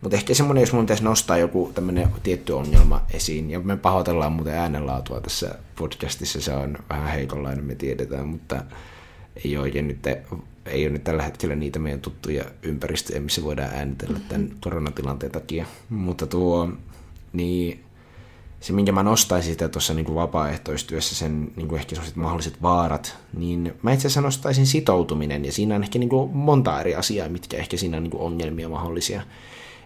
Mutta 0.00 0.16
ehkä 0.16 0.34
semmoinen, 0.34 0.62
jos 0.62 0.72
mun 0.72 0.84
pitäisi 0.84 1.04
nostaa 1.04 1.36
joku 1.36 1.72
tämmöinen 1.74 2.08
tietty 2.22 2.52
ongelma 2.52 3.02
esiin, 3.10 3.50
ja 3.50 3.60
me 3.60 3.76
pahoitellaan 3.76 4.32
muuten 4.32 4.54
äänenlaatua 4.54 5.20
tässä 5.20 5.54
podcastissa, 5.76 6.40
se 6.40 6.52
on 6.52 6.78
vähän 6.88 7.12
heikonlainen, 7.12 7.64
me 7.64 7.74
tiedetään, 7.74 8.28
mutta 8.28 8.64
ei 9.44 9.56
ole, 9.56 9.62
oikein 9.62 9.88
nyt, 9.88 9.98
ei 10.66 10.84
ole 10.84 10.92
nyt 10.92 11.04
tällä 11.04 11.22
hetkellä 11.22 11.56
niitä 11.56 11.78
meidän 11.78 12.00
tuttuja 12.00 12.44
ympäristöjä, 12.62 13.20
missä 13.20 13.42
voidaan 13.42 13.70
äänitellä 13.74 14.20
tämän 14.28 14.50
koronatilanteen 14.60 15.32
takia. 15.32 15.66
Mutta 15.88 16.26
tuo, 16.26 16.68
niin 17.32 17.84
se, 18.60 18.72
minkä 18.72 18.92
mä 18.92 19.02
nostaisin 19.02 19.52
sitä 19.52 19.68
tuossa 19.68 19.94
niin 19.94 20.14
vapaaehtoistyössä, 20.14 21.14
sen 21.14 21.52
niin 21.56 21.68
kuin 21.68 21.78
ehkä 21.78 21.94
sellaiset 21.94 22.16
mahdolliset 22.16 22.62
vaarat, 22.62 23.16
niin 23.36 23.74
mä 23.82 23.92
itse 23.92 24.06
asiassa 24.06 24.20
nostaisin 24.20 24.66
sitoutuminen, 24.66 25.44
ja 25.44 25.52
siinä 25.52 25.74
on 25.74 25.82
ehkä 25.82 25.98
niin 25.98 26.08
kuin 26.08 26.30
monta 26.30 26.80
eri 26.80 26.94
asiaa, 26.94 27.28
mitkä 27.28 27.56
ehkä 27.56 27.76
siinä 27.76 27.96
on 27.96 28.02
niin 28.02 28.10
kuin 28.10 28.22
ongelmia 28.22 28.68
mahdollisia. 28.68 29.22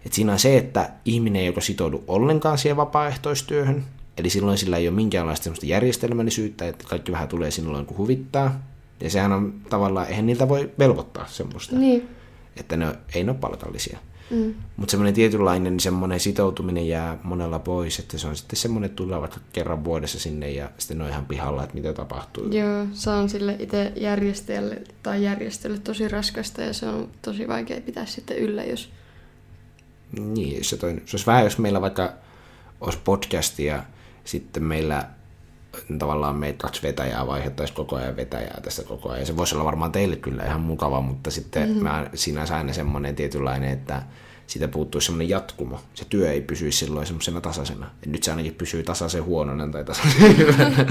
Et 0.07 0.13
siinä 0.13 0.33
on 0.33 0.39
se, 0.39 0.57
että 0.57 0.91
ihminen 1.05 1.41
ei 1.41 1.47
joko 1.47 1.61
sitoudu 1.61 2.05
ollenkaan 2.09 2.59
siihen 2.59 2.77
vapaaehtoistyöhön, 2.77 3.85
eli 4.17 4.31
silloin 4.31 4.59
sillä 4.59 4.77
ei 4.77 4.89
ole 4.89 4.97
minkäänlaista 4.97 5.51
järjestelmällisyyttä, 5.63 6.69
että 6.69 6.85
kaikki 6.89 7.13
vähän 7.13 7.29
tulee 7.29 7.51
silloin, 7.51 7.87
kun 7.87 7.97
huvittaa, 7.97 8.61
ja 9.01 9.11
sehän 9.11 9.33
on 9.33 9.55
tavallaan, 9.71 10.09
eihän 10.09 10.27
niiltä 10.27 10.49
voi 10.49 10.71
velvoittaa 10.79 11.27
semmoista, 11.27 11.77
Niin. 11.77 12.09
että 12.57 12.77
ne 12.77 12.97
ei 13.15 13.25
ne 13.25 13.31
ole 13.31 13.39
palkallisia. 13.41 13.99
Mm. 14.31 14.55
Mutta 14.77 14.91
semmoinen 14.91 15.15
tietynlainen 15.15 15.81
semmoinen 15.81 16.21
sitoutuminen 16.21 16.89
jää 16.89 17.19
monella 17.23 17.59
pois, 17.59 17.99
että 17.99 18.19
se 18.19 18.27
on 18.27 18.37
sitten 18.37 18.57
semmoinen, 18.57 18.87
että 18.87 18.97
tullaan 18.97 19.21
vaikka 19.21 19.41
kerran 19.53 19.85
vuodessa 19.85 20.19
sinne 20.19 20.51
ja 20.51 20.71
sitten 20.79 20.99
ne 20.99 21.05
on 21.05 21.11
ihan 21.11 21.27
pihalla, 21.27 21.63
että 21.63 21.75
mitä 21.75 21.93
tapahtuu. 21.93 22.49
Joo, 22.51 22.87
se 22.93 23.11
on 23.11 23.29
sille 23.29 23.57
itse 23.59 23.93
järjestäjälle 23.97 24.83
tai 25.03 25.25
järjestölle 25.25 25.79
tosi 25.79 26.09
raskasta 26.09 26.63
ja 26.63 26.73
se 26.73 26.89
on 26.89 27.09
tosi 27.23 27.49
vaikea 27.49 27.81
pitää 27.81 28.07
sitten 28.07 28.37
yllä, 28.37 28.65
jos... 28.65 28.91
Niin, 30.21 30.65
se, 30.65 30.77
toinen, 30.77 31.03
se 31.07 31.17
olisi 31.17 31.27
vähän, 31.27 31.45
jos 31.45 31.59
meillä 31.59 31.81
vaikka 31.81 32.13
olisi 32.81 32.99
podcast 33.05 33.59
ja 33.59 33.83
sitten 34.25 34.63
meillä 34.63 35.09
tavallaan 35.99 36.37
meitä 36.37 36.59
kaksi 36.59 36.83
vetäjää 36.83 37.27
vaihdettaisiin 37.27 37.77
koko 37.77 37.97
ajan 37.97 38.17
vetäjää 38.17 38.61
tässä 38.63 38.83
koko 38.83 39.11
ajan. 39.11 39.27
Se 39.27 39.37
voisi 39.37 39.55
olla 39.55 39.65
varmaan 39.65 39.93
teille 39.93 40.17
kyllä 40.17 40.45
ihan 40.45 40.61
mukava, 40.61 41.01
mutta 41.01 41.31
sitten 41.31 41.69
mm-hmm. 41.69 41.83
mä, 41.83 42.07
siinä 42.15 42.41
olisi 42.41 42.53
aina 42.53 42.73
semmoinen 42.73 43.17
tietynlainen, 43.17 43.71
että 43.71 44.03
siitä 44.47 44.69
puuttuisi 44.69 45.05
semmoinen 45.07 45.29
jatkumo. 45.29 45.81
Se 45.95 46.05
työ 46.09 46.33
ei 46.33 46.41
pysyisi 46.41 46.79
silloin 46.79 47.07
semmoisena 47.07 47.41
tasaisena. 47.41 47.91
Ja 48.07 48.13
nyt 48.13 48.23
se 48.23 48.31
ainakin 48.31 48.55
pysyy 48.55 48.83
tasaisen 48.83 49.25
huonona 49.25 49.69
tai 49.69 49.85
tasaisen 49.85 50.37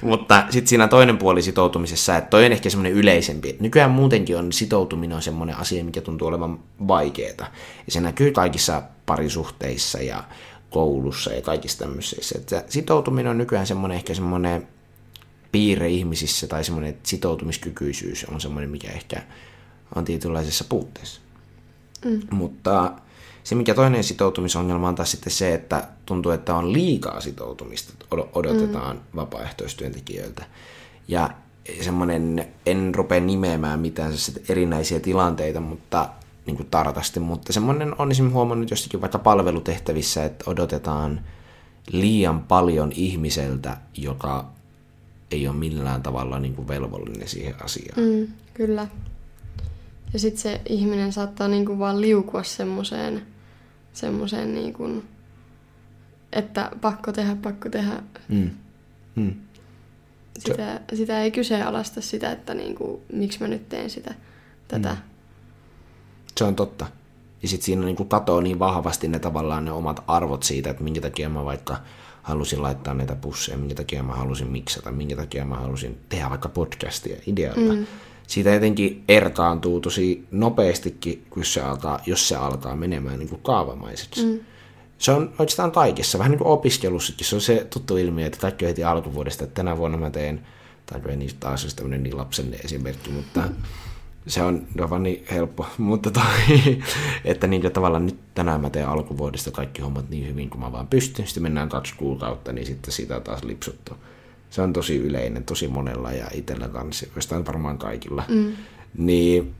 Mutta 0.00 0.44
sitten 0.50 0.68
siinä 0.68 0.88
toinen 0.88 1.18
puoli 1.18 1.42
sitoutumisessa, 1.42 2.16
että 2.16 2.30
toi 2.30 2.46
on 2.46 2.52
ehkä 2.52 2.70
semmoinen 2.70 2.92
yleisempi. 2.92 3.56
Nykyään 3.60 3.90
muutenkin 3.90 4.36
on 4.36 4.52
sitoutuminen 4.52 5.16
on 5.16 5.22
semmoinen 5.22 5.56
asia, 5.56 5.84
mikä 5.84 6.00
tuntuu 6.00 6.28
olevan 6.28 6.58
vaikeaa. 6.88 7.46
Ja 7.86 7.92
se 7.92 8.00
näkyy 8.00 8.30
kaikissa 8.32 8.82
parisuhteissa 9.06 10.02
ja 10.02 10.24
koulussa 10.70 11.32
ja 11.32 11.42
kaikissa 11.42 11.78
tämmöisissä. 11.78 12.38
Että 12.38 12.64
sitoutuminen 12.68 13.30
on 13.30 13.38
nykyään 13.38 13.66
semmoinen 13.66 13.96
ehkä 13.96 14.14
semmoinen 14.14 14.68
piirre 15.52 15.88
ihmisissä 15.88 16.46
tai 16.46 16.64
semmoinen 16.64 16.98
sitoutumiskykyisyys 17.02 18.24
on 18.24 18.40
semmoinen, 18.40 18.70
mikä 18.70 18.90
ehkä 18.90 19.22
on 19.94 20.04
tietynlaisessa 20.04 20.64
puutteessa. 20.68 21.20
Mm. 22.04 22.20
Mutta 22.30 22.92
se, 23.44 23.54
mikä 23.54 23.74
toinen 23.74 24.04
sitoutumisongelma 24.04 24.88
on 24.88 24.94
taas 24.94 25.10
sitten 25.10 25.32
se, 25.32 25.54
että 25.54 25.88
tuntuu, 26.06 26.32
että 26.32 26.54
on 26.54 26.72
liikaa 26.72 27.20
sitoutumista, 27.20 27.92
odotetaan 28.32 28.96
mm. 28.96 29.02
vapaaehtoistyöntekijöiltä. 29.16 30.44
Ja 31.08 31.30
semmoinen, 31.80 32.48
en 32.66 32.94
rupea 32.94 33.20
nimeämään 33.20 33.80
mitään 33.80 34.12
erinäisiä 34.48 35.00
tilanteita, 35.00 35.60
mutta 35.60 36.08
niin 36.48 36.56
kuin 36.56 36.70
tarkasti, 36.70 37.20
mutta 37.20 37.52
semmoinen 37.52 37.94
on 37.98 38.10
esimerkiksi 38.10 38.34
huomannut 38.34 38.70
jostakin 38.70 39.00
vaikka 39.00 39.18
palvelutehtävissä, 39.18 40.24
että 40.24 40.50
odotetaan 40.50 41.20
liian 41.92 42.42
paljon 42.42 42.92
ihmiseltä, 42.92 43.76
joka 43.96 44.50
ei 45.30 45.48
ole 45.48 45.56
millään 45.56 46.02
tavalla 46.02 46.38
niin 46.38 46.54
kuin 46.54 46.68
velvollinen 46.68 47.28
siihen 47.28 47.54
asiaan. 47.64 48.00
Mm, 48.02 48.28
kyllä. 48.54 48.88
Ja 50.12 50.18
sitten 50.18 50.42
se 50.42 50.60
ihminen 50.68 51.12
saattaa 51.12 51.48
niinku 51.48 51.78
vaan 51.78 52.00
liukua 52.00 52.42
semmoiseen, 52.42 53.22
semmoiseen 53.92 54.54
niinku, 54.54 55.04
että 56.32 56.70
pakko 56.80 57.12
tehdä, 57.12 57.36
pakko 57.42 57.68
tehdä. 57.68 58.02
Mm. 58.28 58.50
Mm. 59.14 59.34
Sitä, 60.38 60.80
sitä 60.94 61.22
ei 61.22 61.30
kyseenalaista 61.30 62.00
sitä, 62.00 62.32
että 62.32 62.54
niinku, 62.54 63.02
miksi 63.12 63.40
mä 63.40 63.48
nyt 63.48 63.68
teen 63.68 63.90
sitä, 63.90 64.14
tätä. 64.68 64.90
Mm. 64.90 65.17
Se 66.38 66.44
on 66.44 66.56
totta. 66.56 66.86
Ja 67.42 67.48
sitten 67.48 67.66
siinä 67.66 67.84
niin 67.84 68.08
katoaa 68.08 68.40
niin 68.40 68.58
vahvasti 68.58 69.08
ne 69.08 69.18
tavallaan 69.18 69.64
ne 69.64 69.72
omat 69.72 70.04
arvot 70.06 70.42
siitä, 70.42 70.70
että 70.70 70.84
minkä 70.84 71.00
takia 71.00 71.28
mä 71.28 71.44
vaikka 71.44 71.76
halusin 72.22 72.62
laittaa 72.62 72.94
näitä 72.94 73.16
pusseja, 73.16 73.58
minkä 73.58 73.74
takia 73.74 74.02
mä 74.02 74.14
halusin 74.14 74.46
miksata, 74.46 74.92
minkä 74.92 75.16
takia 75.16 75.44
mä 75.44 75.56
halusin 75.56 75.98
tehdä 76.08 76.30
vaikka 76.30 76.48
podcastia 76.48 77.16
idealta. 77.26 77.72
Mm. 77.72 77.86
Siitä 78.26 78.50
jotenkin 78.50 79.04
erkaantuu 79.08 79.80
tosi 79.80 80.26
nopeastikin, 80.30 81.26
kun 81.30 81.44
se 81.44 81.60
alkaa, 81.60 82.00
jos 82.06 82.28
se 82.28 82.36
alkaa 82.36 82.76
menemään 82.76 83.18
niin 83.18 83.28
kuin 83.28 83.42
kaavamaiseksi. 83.42 84.26
Mm. 84.26 84.40
Se 84.98 85.12
on 85.12 85.32
oikeastaan 85.38 85.72
kaikessa, 85.72 86.18
vähän 86.18 86.30
niin 86.30 86.38
kuin 86.38 86.48
opiskelussakin. 86.48 87.26
Se 87.26 87.34
on 87.34 87.40
se 87.40 87.66
tuttu 87.70 87.96
ilmiö, 87.96 88.26
että 88.26 88.38
kaikki 88.38 88.66
heti 88.66 88.84
alkuvuodesta, 88.84 89.44
että 89.44 89.54
tänä 89.54 89.76
vuonna 89.76 89.98
mä 89.98 90.10
teen, 90.10 90.46
tai 90.86 91.00
ei 91.08 91.16
niin 91.16 91.30
taas 91.40 91.62
olisi 91.62 91.76
tämmöinen 91.76 92.02
niin 92.02 92.16
lapsenne 92.16 92.56
esimerkki, 92.56 93.10
mutta 93.10 93.42
se 94.28 94.42
on, 94.42 94.66
no 94.74 94.90
vaan 94.90 95.02
niin 95.02 95.24
helppo, 95.30 95.66
mutta 95.78 96.10
toi, 96.10 96.22
että 97.24 97.46
niin 97.46 97.72
tavallaan 97.72 98.06
nyt 98.06 98.18
tänään 98.34 98.60
mä 98.60 98.70
teen 98.70 98.88
alkuvuodesta 98.88 99.50
kaikki 99.50 99.82
hommat 99.82 100.10
niin 100.10 100.28
hyvin 100.28 100.50
kuin 100.50 100.60
mä 100.60 100.72
vaan 100.72 100.86
pystyn, 100.86 101.26
sitten 101.26 101.42
mennään 101.42 101.68
kaksi 101.68 101.94
kuukautta, 101.96 102.52
niin 102.52 102.66
sitten 102.66 102.92
sitä 102.92 103.20
taas 103.20 103.44
lipsuttu. 103.44 103.92
Se 104.50 104.62
on 104.62 104.72
tosi 104.72 104.96
yleinen, 104.96 105.44
tosi 105.44 105.68
monella 105.68 106.12
ja 106.12 106.26
itsellä 106.34 106.68
kanssa, 106.68 107.06
jostain 107.16 107.46
varmaan 107.46 107.78
kaikilla. 107.78 108.24
Mm. 108.28 108.52
Niin, 108.98 109.54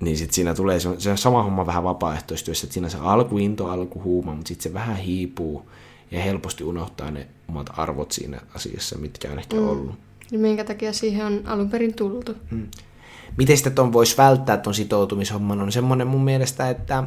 niin 0.00 0.16
sitten 0.16 0.34
siinä 0.34 0.54
tulee, 0.54 0.80
se 0.80 0.88
on, 0.88 1.00
se 1.00 1.10
on 1.10 1.18
sama 1.18 1.42
homma 1.42 1.66
vähän 1.66 1.84
vapaaehtoistyössä, 1.84 2.64
että 2.66 2.74
siinä 2.74 2.88
se 2.88 2.98
alkuinto, 3.00 3.66
alkuhuuma, 3.66 4.34
mutta 4.34 4.48
sitten 4.48 4.62
se 4.62 4.74
vähän 4.74 4.96
hiipuu 4.96 5.70
ja 6.10 6.22
helposti 6.22 6.64
unohtaa 6.64 7.10
ne 7.10 7.26
omat 7.48 7.70
arvot 7.76 8.12
siinä 8.12 8.40
asiassa, 8.54 8.98
mitkä 8.98 9.32
on 9.32 9.38
ehkä 9.38 9.56
mm. 9.56 9.68
ollut. 9.68 9.94
Ja 10.30 10.38
minkä 10.38 10.64
takia 10.64 10.92
siihen 10.92 11.26
on 11.26 11.42
alun 11.46 11.70
perin 11.70 11.94
tultu. 11.94 12.34
Mm 12.50 12.66
miten 13.36 13.56
sitä 13.56 13.70
ton 13.70 13.92
voisi 13.92 14.16
välttää 14.16 14.56
ton 14.56 14.74
sitoutumishomman, 14.74 15.60
on 15.60 15.72
semmoinen 15.72 16.06
mun 16.06 16.24
mielestä, 16.24 16.70
että 16.70 17.04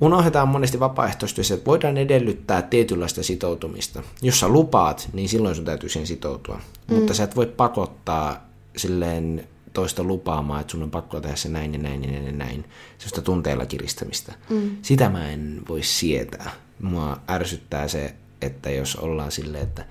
unohdetaan 0.00 0.48
monesti 0.48 0.80
vapaaehtoistyössä, 0.80 1.54
että 1.54 1.66
voidaan 1.66 1.96
edellyttää 1.96 2.62
tietynlaista 2.62 3.22
sitoutumista. 3.22 4.02
Jos 4.22 4.40
sä 4.40 4.48
lupaat, 4.48 5.08
niin 5.12 5.28
silloin 5.28 5.54
sun 5.54 5.64
täytyy 5.64 5.88
siihen 5.88 6.06
sitoutua. 6.06 6.60
Mm. 6.90 6.94
Mutta 6.94 7.14
sä 7.14 7.24
et 7.24 7.36
voi 7.36 7.46
pakottaa 7.46 8.46
silleen 8.76 9.48
toista 9.72 10.02
lupaamaan, 10.02 10.60
että 10.60 10.70
sun 10.70 10.82
on 10.82 10.90
pakko 10.90 11.20
tehdä 11.20 11.36
se 11.36 11.48
näin 11.48 11.72
ja 11.72 11.78
näin 11.78 12.04
ja 12.04 12.10
näin 12.10 12.26
ja 12.26 12.32
näin. 12.32 12.64
Sellaista 12.98 13.22
tunteilla 13.22 13.66
kiristämistä. 13.66 14.34
Mm. 14.50 14.76
Sitä 14.82 15.08
mä 15.08 15.30
en 15.30 15.62
voi 15.68 15.82
sietää. 15.82 16.50
Mua 16.82 17.20
ärsyttää 17.30 17.88
se, 17.88 18.14
että 18.42 18.70
jos 18.70 18.96
ollaan 18.96 19.32
silleen, 19.32 19.64
että 19.64 19.84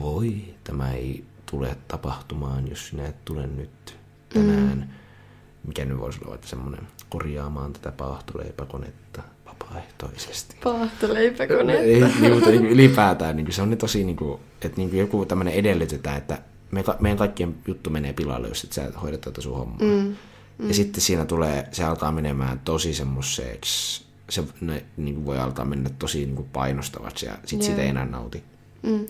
voi, 0.00 0.44
tämä 0.64 0.92
ei 0.92 1.24
tule 1.50 1.76
tapahtumaan, 1.88 2.68
jos 2.68 2.88
sinä 2.88 3.06
et 3.06 3.24
tule 3.24 3.46
nyt 3.46 3.98
tänään, 4.40 4.78
mm. 4.78 5.66
mikä 5.66 5.84
nyt 5.84 5.98
voisi 5.98 6.20
olla 6.24 6.38
semmoinen 6.44 6.88
korjaamaan 7.08 7.72
tätä 7.72 7.92
paahtoleipäkonetta 7.92 9.22
vapaaehtoisesti. 9.46 10.56
Paahtoleipäkonetta. 10.64 11.82
Ei, 11.82 12.00
niin, 12.20 12.32
mutta 12.32 12.50
niin 12.50 12.66
ylipäätään 12.66 13.36
niin 13.36 13.52
se 13.52 13.62
on 13.62 13.70
niin 13.70 13.78
tosi, 13.78 14.04
niin 14.04 14.16
kuin, 14.16 14.40
että 14.62 14.76
niin 14.76 14.90
kuin 14.90 15.00
joku 15.00 15.26
tämmöinen 15.26 15.54
edellytetään, 15.54 16.16
että 16.16 16.38
me, 16.70 16.84
meidän 17.00 17.18
kaikkien 17.18 17.54
juttu 17.66 17.90
menee 17.90 18.12
pilalle, 18.12 18.48
jos 18.48 18.64
et 18.64 18.72
sä 18.72 18.92
hoidat 19.02 19.20
tätä 19.20 19.40
sun 19.40 19.56
hommaa. 19.56 19.78
Mm. 19.80 20.16
Mm. 20.58 20.68
Ja 20.68 20.74
sitten 20.74 21.00
siinä 21.00 21.24
tulee, 21.24 21.68
se 21.72 21.84
alkaa 21.84 22.12
menemään 22.12 22.60
tosi 22.60 22.94
semmoiseksi, 22.94 24.04
se 24.30 24.44
ne, 24.60 24.84
niin 24.96 25.14
kuin 25.14 25.26
voi 25.26 25.38
alkaa 25.38 25.64
mennä 25.64 25.90
tosi 25.98 26.18
niin 26.18 26.36
kuin 26.36 26.48
painostavaksi 26.52 27.26
ja 27.26 27.32
sitten 27.44 27.66
siitä 27.66 27.82
ei 27.82 27.88
enää 27.88 28.04
nauti. 28.04 28.42
Mm 28.82 29.06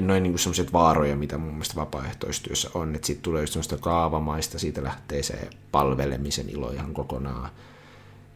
noin 0.00 0.22
niin 0.22 0.38
semmoiset 0.38 0.72
vaaroja, 0.72 1.16
mitä 1.16 1.38
mun 1.38 1.52
mielestä 1.52 1.76
vapaaehtoistyössä 1.76 2.70
on, 2.74 2.94
että 2.94 3.06
siitä 3.06 3.22
tulee 3.22 3.42
just 3.42 3.52
semmoista 3.52 3.78
kaavamaista, 3.78 4.58
siitä 4.58 4.84
lähtee 4.84 5.22
se 5.22 5.50
palvelemisen 5.72 6.50
ilo 6.50 6.70
ihan 6.70 6.94
kokonaan. 6.94 7.50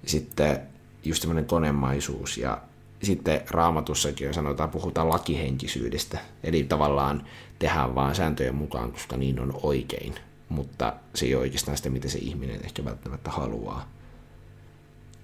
Sitten 0.06 0.60
just 1.04 1.20
semmoinen 1.22 1.44
konemaisuus 1.44 2.38
ja 2.38 2.62
sitten 3.02 3.40
raamatussakin 3.50 4.34
sanotaan, 4.34 4.70
puhutaan 4.70 5.08
lakihenkisyydestä, 5.08 6.18
eli 6.44 6.64
tavallaan 6.64 7.24
tehdään 7.58 7.94
vaan 7.94 8.14
sääntöjen 8.14 8.54
mukaan, 8.54 8.92
koska 8.92 9.16
niin 9.16 9.40
on 9.40 9.60
oikein, 9.62 10.14
mutta 10.48 10.94
se 11.14 11.26
ei 11.26 11.34
ole 11.34 11.42
oikeastaan 11.42 11.76
sitä, 11.76 11.90
mitä 11.90 12.08
se 12.08 12.18
ihminen 12.18 12.64
ehkä 12.64 12.84
välttämättä 12.84 13.30
haluaa. 13.30 13.88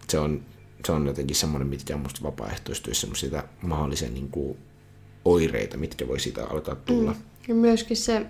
Se 0.08 0.18
on, 0.18 0.42
se 0.84 0.92
on 0.92 1.06
jotenkin 1.06 1.36
semmoinen, 1.36 1.68
mitkä 1.68 1.94
on 1.94 2.00
musta 2.00 2.22
vapaaehtoistyössä 2.22 3.08
sitä 3.14 3.44
mahdollisen 3.62 4.14
niin 4.14 4.28
kuin 4.30 4.58
oireita, 5.24 5.76
mitkä 5.76 6.08
voi 6.08 6.20
siitä 6.20 6.46
alkaa 6.46 6.74
tulla. 6.74 7.12
Mm. 7.12 7.18
Ja 7.48 7.54
myöskin 7.54 7.96
se, 7.96 8.26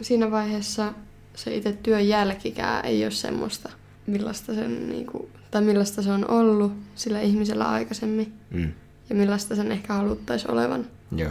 siinä 0.00 0.30
vaiheessa 0.30 0.92
se 1.34 1.54
itse 1.54 1.72
työn 1.72 2.08
jälkikään 2.08 2.84
ei 2.84 3.04
ole 3.04 3.10
semmoista, 3.10 3.70
millaista, 4.06 4.54
sen, 4.54 4.88
niin 4.88 5.06
kuin, 5.06 5.28
tai 5.50 5.62
millaista 5.62 6.02
se 6.02 6.12
on 6.12 6.30
ollut 6.30 6.72
sillä 6.94 7.20
ihmisellä 7.20 7.64
aikaisemmin. 7.64 8.32
Mm. 8.50 8.72
Ja 9.08 9.14
millaista 9.14 9.56
sen 9.56 9.72
ehkä 9.72 9.94
haluttaisiin 9.94 10.50
olevan. 10.50 10.86
Joo. 11.16 11.30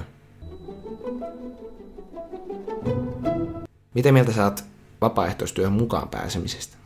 Miten 3.93 4.13
mieltä 4.13 4.31
saat 4.31 4.65
vapaaehtoistyöhön 5.01 5.73
mukaan 5.73 6.09
pääsemisestä? 6.09 6.77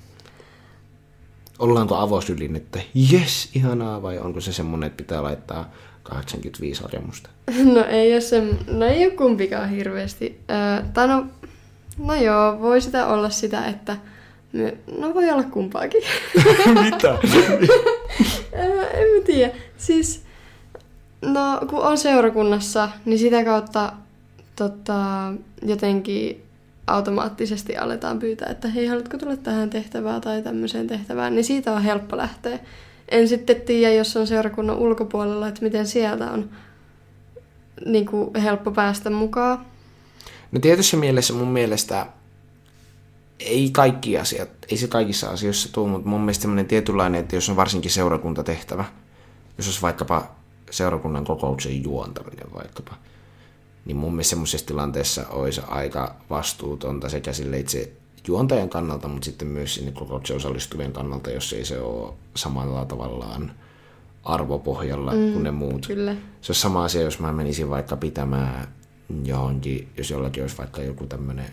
Ollaanko 1.59 1.95
avosylin, 1.95 2.55
että 2.55 2.79
jes, 2.93 3.49
ihanaa, 3.55 4.01
vai 4.01 4.19
onko 4.19 4.41
se 4.41 4.53
semmoinen, 4.53 4.87
että 4.87 4.97
pitää 4.97 5.23
laittaa 5.23 5.71
85 6.03 6.81
harjamusta? 6.81 7.29
No 7.73 7.85
ei 7.85 8.13
ole, 8.13 8.21
se, 8.21 8.43
no 8.67 8.85
ei 8.85 9.05
ole 9.05 9.15
kumpikaan 9.15 9.69
hirveästi. 9.69 10.39
Öö, 10.49 10.85
tai 10.93 11.07
no, 11.07 11.25
no 11.97 12.15
joo, 12.15 12.59
voi 12.59 12.81
sitä 12.81 13.07
olla 13.07 13.29
sitä, 13.29 13.65
että 13.65 13.97
my, 14.53 14.77
no 14.99 15.13
voi 15.13 15.29
olla 15.29 15.43
kumpaakin. 15.43 16.01
Mitä? 16.83 17.17
en 18.93 19.07
mä 19.15 19.25
tiedä. 19.25 19.53
Siis, 19.77 20.23
no 21.21 21.61
kun 21.69 21.79
on 21.79 21.97
seurakunnassa, 21.97 22.89
niin 23.05 23.19
sitä 23.19 23.43
kautta 23.43 23.93
tota, 24.55 25.33
jotenkin 25.61 26.43
automaattisesti 26.87 27.77
aletaan 27.77 28.19
pyytää, 28.19 28.49
että 28.49 28.67
hei, 28.67 28.87
haluatko 28.87 29.17
tulla 29.17 29.37
tähän 29.37 29.69
tehtävään 29.69 30.21
tai 30.21 30.41
tämmöiseen 30.41 30.87
tehtävään, 30.87 31.35
niin 31.35 31.43
siitä 31.43 31.73
on 31.73 31.83
helppo 31.83 32.17
lähteä. 32.17 32.59
En 33.11 33.27
sitten 33.27 33.61
tiedä, 33.61 33.93
jos 33.93 34.17
on 34.17 34.27
seurakunnan 34.27 34.77
ulkopuolella, 34.77 35.47
että 35.47 35.61
miten 35.61 35.87
sieltä 35.87 36.31
on 36.31 36.49
niin 37.85 38.05
kuin 38.05 38.35
helppo 38.35 38.71
päästä 38.71 39.09
mukaan. 39.09 39.65
No 40.51 40.59
tietyssä 40.59 40.97
mielessä 40.97 41.33
mun 41.33 41.47
mielestä 41.47 42.05
ei 43.39 43.69
kaikki 43.71 44.17
asiat, 44.17 44.49
ei 44.71 44.77
se 44.77 44.87
kaikissa 44.87 45.29
asioissa 45.29 45.73
tule, 45.73 45.89
mutta 45.89 46.09
mun 46.09 46.21
mielestä 46.21 46.41
semmoinen 46.41 46.65
tietynlainen, 46.65 47.21
että 47.21 47.35
jos 47.35 47.49
on 47.49 47.55
varsinkin 47.55 47.91
seurakuntatehtävä, 47.91 48.85
jos 49.57 49.67
olisi 49.67 49.81
vaikkapa 49.81 50.31
seurakunnan 50.71 51.25
kokouksen 51.25 51.83
juontaminen 51.83 52.53
vaikkapa, 52.53 52.95
niin 53.85 53.97
mun 53.97 54.13
mielestä 54.13 54.29
semmoisessa 54.29 54.67
tilanteessa 54.67 55.27
olisi 55.29 55.61
aika 55.67 56.15
vastuutonta 56.29 57.09
sekä 57.09 57.33
sille 57.33 57.59
itse 57.59 57.91
juontajan 58.27 58.69
kannalta, 58.69 59.07
mutta 59.07 59.25
sitten 59.25 59.47
myös 59.47 59.75
sinne 59.75 59.91
kokouksen 59.91 60.35
osallistuvien 60.35 60.93
kannalta, 60.93 61.31
jos 61.31 61.53
ei 61.53 61.65
se 61.65 61.81
ole 61.81 62.13
samalla 62.35 62.85
tavallaan 62.85 63.51
arvopohjalla 64.23 65.11
mm, 65.11 65.33
kuin 65.33 65.43
ne 65.43 65.51
muut. 65.51 65.87
Kyllä. 65.87 66.15
Se 66.41 66.51
on 66.51 66.55
sama 66.55 66.83
asia, 66.83 67.01
jos 67.01 67.19
mä 67.19 67.33
menisin 67.33 67.69
vaikka 67.69 67.97
pitämään 67.97 68.67
johonkin, 69.23 69.87
jos 69.97 70.09
jollakin 70.09 70.43
olisi 70.43 70.57
vaikka 70.57 70.81
joku 70.81 71.05
tämmöinen, 71.05 71.45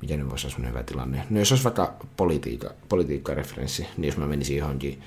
mikä 0.00 0.16
nyt 0.16 0.30
voisi 0.30 0.46
olla 0.58 0.68
hyvä 0.68 0.82
tilanne. 0.82 1.26
No 1.30 1.38
jos 1.38 1.52
olisi 1.52 1.64
vaikka 1.64 1.96
politiikka, 2.16 2.70
politiikkareferenssi, 2.88 3.86
niin 3.96 4.06
jos 4.06 4.16
mä 4.16 4.26
menisin 4.26 4.56
johonkin, 4.56 5.02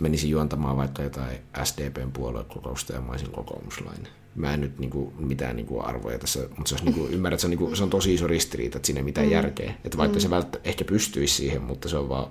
menisin 0.00 0.30
juontamaan 0.30 0.76
vaikka 0.76 1.02
jotain 1.02 1.38
SDPn 1.64 2.12
puoluekokousta 2.12 2.92
ja 2.92 3.00
mä 3.00 3.10
olisin 3.10 3.30
kokoomuslainen 3.30 4.08
mä 4.36 4.54
en 4.54 4.60
nyt 4.60 4.78
niinku, 4.78 5.12
mitään 5.18 5.56
niinku 5.56 5.80
arvoja 5.80 6.18
tässä, 6.18 6.40
mutta 6.40 6.68
se 6.68 6.74
olisi 6.74 6.84
niinku, 6.84 7.06
ymmärrät, 7.06 7.34
että 7.34 7.40
se 7.40 7.46
on, 7.46 7.50
niinku, 7.50 7.76
se 7.76 7.82
on 7.82 7.90
tosi 7.90 8.14
iso 8.14 8.26
ristiriita, 8.26 8.78
että 8.78 8.86
siinä 8.86 8.98
ei 8.98 9.04
mitään 9.04 9.26
mm. 9.26 9.32
järkeä. 9.32 9.74
Että 9.84 9.98
vaikka 9.98 10.16
mm. 10.16 10.20
se 10.20 10.30
välttä, 10.30 10.58
ehkä 10.64 10.84
pystyisi 10.84 11.34
siihen, 11.34 11.62
mutta 11.62 11.88
se 11.88 11.96
on 11.96 12.08
vaan 12.08 12.26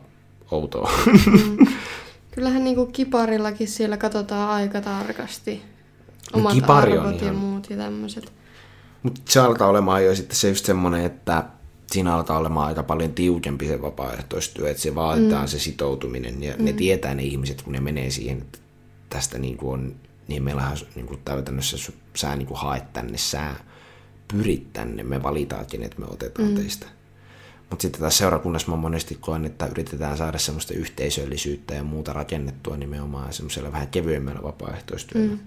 outoa. 0.51 0.91
Mm. 1.05 1.67
Kyllähän 2.31 2.63
niinku 2.63 2.85
kiparillakin 2.85 3.67
siellä 3.67 3.97
katsotaan 3.97 4.49
aika 4.49 4.81
tarkasti 4.81 5.61
no 6.33 6.39
omat 6.39 6.55
no, 6.55 6.73
arvot 6.73 7.21
ja 7.21 7.33
muut 7.33 7.69
ja 7.69 7.77
tämmöiset. 7.77 8.33
Mutta 9.03 9.21
se 9.29 9.39
alkaa 9.39 9.67
olemaan 9.67 10.05
jo 10.05 10.15
sitten 10.15 10.35
se 10.35 10.49
just 10.49 10.65
semmoinen, 10.65 11.05
että 11.05 11.43
siinä 11.91 12.15
alkaa 12.15 12.37
olemaan 12.37 12.67
aika 12.67 12.83
paljon 12.83 13.13
tiukempi 13.13 13.67
se 13.67 13.81
vapaaehtoistyö, 13.81 14.69
että 14.69 14.83
se 14.83 14.95
vaaditaan 14.95 15.43
mm. 15.43 15.47
se 15.47 15.59
sitoutuminen 15.59 16.43
ja 16.43 16.55
mm. 16.57 16.65
ne 16.65 16.73
tietää 16.73 17.15
ne 17.15 17.23
ihmiset, 17.23 17.61
kun 17.61 17.73
ne 17.73 17.79
menee 17.79 18.09
siihen, 18.09 18.37
että 18.37 18.59
tästä 19.09 19.39
niin 19.39 19.57
kuin 19.57 19.73
on 19.73 19.95
niin 20.27 20.43
meillähän 20.43 20.77
niin 20.95 21.05
kuin 21.05 21.21
täytännössä 21.25 21.93
sä 22.15 22.35
niin 22.35 22.47
kuin 22.47 22.59
haet 22.59 22.93
tänne, 22.93 23.17
sä 23.17 23.55
pyrit 24.27 24.73
tänne, 24.73 25.03
me 25.03 25.23
valitaan, 25.23 25.65
kenet 25.65 25.97
me 25.97 26.05
otetaan 26.05 26.49
mm. 26.49 26.55
teistä. 26.55 26.85
Mutta 27.69 27.81
sitten 27.81 28.01
tässä 28.01 28.17
seurakunnassa 28.17 28.71
mä 28.71 28.77
monesti 28.77 29.17
koen, 29.21 29.45
että 29.45 29.65
yritetään 29.65 30.17
saada 30.17 30.37
semmoista 30.37 30.73
yhteisöllisyyttä 30.73 31.73
ja 31.73 31.83
muuta 31.83 32.13
rakennettua 32.13 32.77
nimenomaan 32.77 33.33
semmoisella 33.33 33.71
vähän 33.71 33.87
kevyemmällä 33.87 34.43
vapaaehtoistyöllä. 34.43 35.33
Mm. 35.33 35.39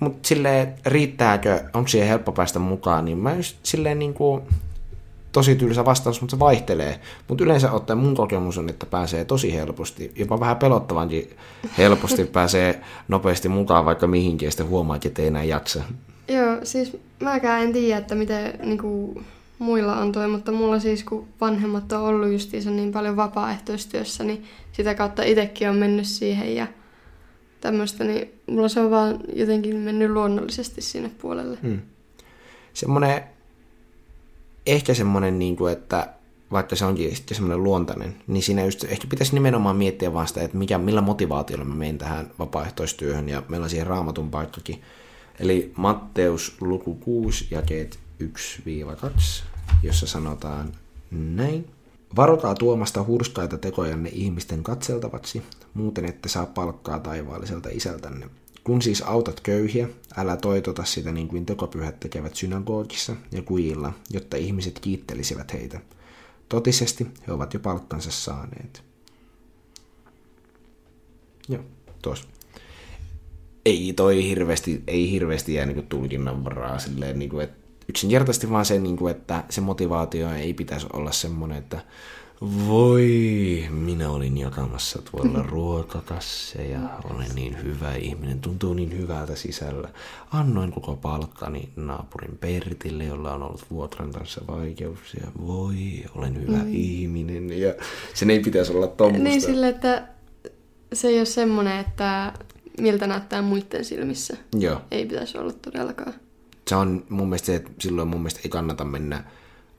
Mutta 0.00 0.28
silleen, 0.28 0.74
riittääkö, 0.86 1.64
onko 1.74 1.88
siihen 1.88 2.08
helppo 2.08 2.32
päästä 2.32 2.58
mukaan, 2.58 3.04
niin 3.04 3.18
mä 3.18 3.34
just 3.34 3.56
silleen 3.62 3.98
niin 3.98 4.14
kuin, 4.14 4.42
tosi 5.34 5.56
tylsä 5.56 5.84
vastaus, 5.84 6.20
mutta 6.20 6.36
se 6.36 6.40
vaihtelee. 6.40 7.00
Mutta 7.28 7.44
yleensä 7.44 7.72
ottaen 7.72 7.98
mun 7.98 8.14
kokemus 8.14 8.58
on, 8.58 8.68
että 8.68 8.86
pääsee 8.86 9.24
tosi 9.24 9.54
helposti, 9.54 10.12
jopa 10.16 10.40
vähän 10.40 10.56
pelottavankin 10.56 11.30
helposti 11.78 12.24
pääsee 12.38 12.80
nopeasti 13.08 13.48
mukaan 13.48 13.84
vaikka 13.84 14.06
mihinkin, 14.06 14.46
ja 14.46 14.50
sitten 14.50 14.68
huomaa, 14.68 14.98
että 15.04 15.22
ei 15.22 15.28
enää 15.28 15.44
jaksa. 15.44 15.82
Joo, 16.28 16.56
siis 16.62 16.96
mäkään 17.20 17.62
en 17.62 17.72
tiedä, 17.72 17.98
että 17.98 18.14
miten 18.14 18.58
niin 18.62 18.78
kuin, 18.78 19.24
muilla 19.58 19.96
on 19.96 20.12
toi, 20.12 20.28
mutta 20.28 20.52
mulla 20.52 20.78
siis 20.78 21.04
kun 21.04 21.28
vanhemmat 21.40 21.92
on 21.92 22.00
ollut 22.00 22.32
justiinsa 22.32 22.70
niin 22.70 22.92
paljon 22.92 23.16
vapaaehtoistyössä, 23.16 24.24
niin 24.24 24.44
sitä 24.72 24.94
kautta 24.94 25.22
itsekin 25.22 25.70
on 25.70 25.76
mennyt 25.76 26.06
siihen 26.06 26.56
ja 26.56 26.66
tämmöistä, 27.60 28.04
niin 28.04 28.32
mulla 28.46 28.68
se 28.68 28.80
on 28.80 28.90
vaan 28.90 29.18
jotenkin 29.32 29.76
mennyt 29.76 30.10
luonnollisesti 30.10 30.80
sinne 30.80 31.10
puolelle. 31.20 31.58
Hmm. 31.62 31.80
Semmoinen, 32.72 33.33
ehkä 34.66 34.94
semmoinen, 34.94 35.38
niin 35.38 35.56
kuin, 35.56 35.72
että 35.72 36.14
vaikka 36.52 36.76
se 36.76 36.84
onkin 36.84 37.16
sitten 37.16 37.34
semmoinen 37.34 37.64
luontainen, 37.64 38.16
niin 38.26 38.42
siinä 38.42 38.64
just 38.64 38.84
ehkä 38.84 39.06
pitäisi 39.10 39.34
nimenomaan 39.34 39.76
miettiä 39.76 40.12
vaan 40.12 40.28
sitä, 40.28 40.42
että 40.42 40.56
mikä, 40.56 40.78
millä 40.78 41.00
motivaatiolla 41.00 41.64
mä 41.64 41.74
menen 41.74 41.98
tähän 41.98 42.30
vapaaehtoistyöhön, 42.38 43.28
ja 43.28 43.42
meillä 43.48 43.64
on 43.64 43.70
siihen 43.70 43.86
raamatun 43.86 44.30
paikkakin. 44.30 44.82
Eli 45.40 45.72
Matteus 45.76 46.56
luku 46.60 46.94
6, 46.94 47.46
jakeet 47.50 47.98
1-2, 48.22 48.26
jossa 49.82 50.06
sanotaan 50.06 50.72
näin. 51.10 51.70
Varokaa 52.16 52.54
tuomasta 52.54 53.04
hurskaita 53.04 53.58
tekojanne 53.58 54.10
ihmisten 54.12 54.62
katseltavaksi, 54.62 55.42
muuten 55.74 56.04
ette 56.04 56.28
saa 56.28 56.46
palkkaa 56.46 56.98
taivaalliselta 56.98 57.68
isältänne. 57.72 58.26
Kun 58.64 58.82
siis 58.82 59.02
autat 59.02 59.40
köyhiä, 59.40 59.88
älä 60.16 60.36
toitota 60.36 60.84
sitä 60.84 61.12
niin 61.12 61.28
kuin 61.28 61.46
tekopyhät 61.46 62.00
tekevät 62.00 62.34
synagogissa 62.34 63.16
ja 63.32 63.42
kujilla, 63.42 63.92
jotta 64.10 64.36
ihmiset 64.36 64.78
kiittelisivät 64.78 65.52
heitä. 65.52 65.80
Totisesti 66.48 67.06
he 67.26 67.32
ovat 67.32 67.54
jo 67.54 67.60
palkkansa 67.60 68.10
saaneet. 68.10 68.82
Joo, 71.48 71.62
tos. 72.02 72.28
Ei 73.64 73.92
toi 73.96 74.24
hirveästi, 74.28 74.82
ei 74.86 75.10
hirveästi 75.10 75.54
jää 75.54 75.66
niin 75.66 75.86
tulkinnan 75.86 76.44
varaa 76.44 76.78
silleen, 76.78 77.18
niin 77.18 77.30
kuin, 77.30 77.44
että 77.44 77.56
yksinkertaisesti 77.88 78.50
vaan 78.50 78.64
se, 78.64 78.78
niin 78.78 78.96
kuin, 78.96 79.10
että 79.10 79.44
se 79.50 79.60
motivaatio 79.60 80.32
ei 80.32 80.54
pitäisi 80.54 80.86
olla 80.92 81.12
semmoinen, 81.12 81.58
että 81.58 81.80
voi, 82.40 83.64
minä 83.70 84.10
olin 84.10 84.38
jakamassa 84.38 85.02
tuolla 85.10 85.42
ruokakasseja, 85.52 86.80
olen 87.14 87.34
niin 87.34 87.62
hyvä 87.62 87.94
ihminen, 87.94 88.40
tuntuu 88.40 88.74
niin 88.74 88.98
hyvältä 88.98 89.36
sisällä. 89.36 89.88
Annoin 90.30 90.72
koko 90.72 90.96
palkkani 90.96 91.68
naapurin 91.76 92.38
Pertille, 92.38 93.04
jolla 93.04 93.34
on 93.34 93.42
ollut 93.42 93.66
vuokran 93.70 94.12
kanssa 94.12 94.40
vaikeuksia. 94.46 95.26
Voi, 95.46 95.76
olen 96.14 96.40
hyvä 96.40 96.56
mm. 96.56 96.74
ihminen. 96.74 97.60
Ja 97.60 97.74
sen 98.14 98.30
ei 98.30 98.40
pitäisi 98.40 98.72
olla 98.72 98.86
tommoista. 98.86 99.28
Niin 99.28 99.40
sille, 99.40 99.68
että 99.68 100.08
se 100.92 101.08
ei 101.08 101.18
ole 101.18 101.24
semmoinen, 101.24 101.78
että 101.78 102.32
miltä 102.80 103.06
näyttää 103.06 103.42
muiden 103.42 103.84
silmissä. 103.84 104.36
Joo. 104.58 104.80
Ei 104.90 105.06
pitäisi 105.06 105.38
olla 105.38 105.52
todellakaan. 105.52 106.14
Se 106.68 106.76
on 106.76 107.04
mun 107.08 107.28
mielestä 107.28 107.46
se, 107.46 107.54
että 107.54 107.70
silloin 107.80 108.08
mun 108.08 108.20
mielestä 108.20 108.40
ei 108.44 108.50
kannata 108.50 108.84
mennä 108.84 109.24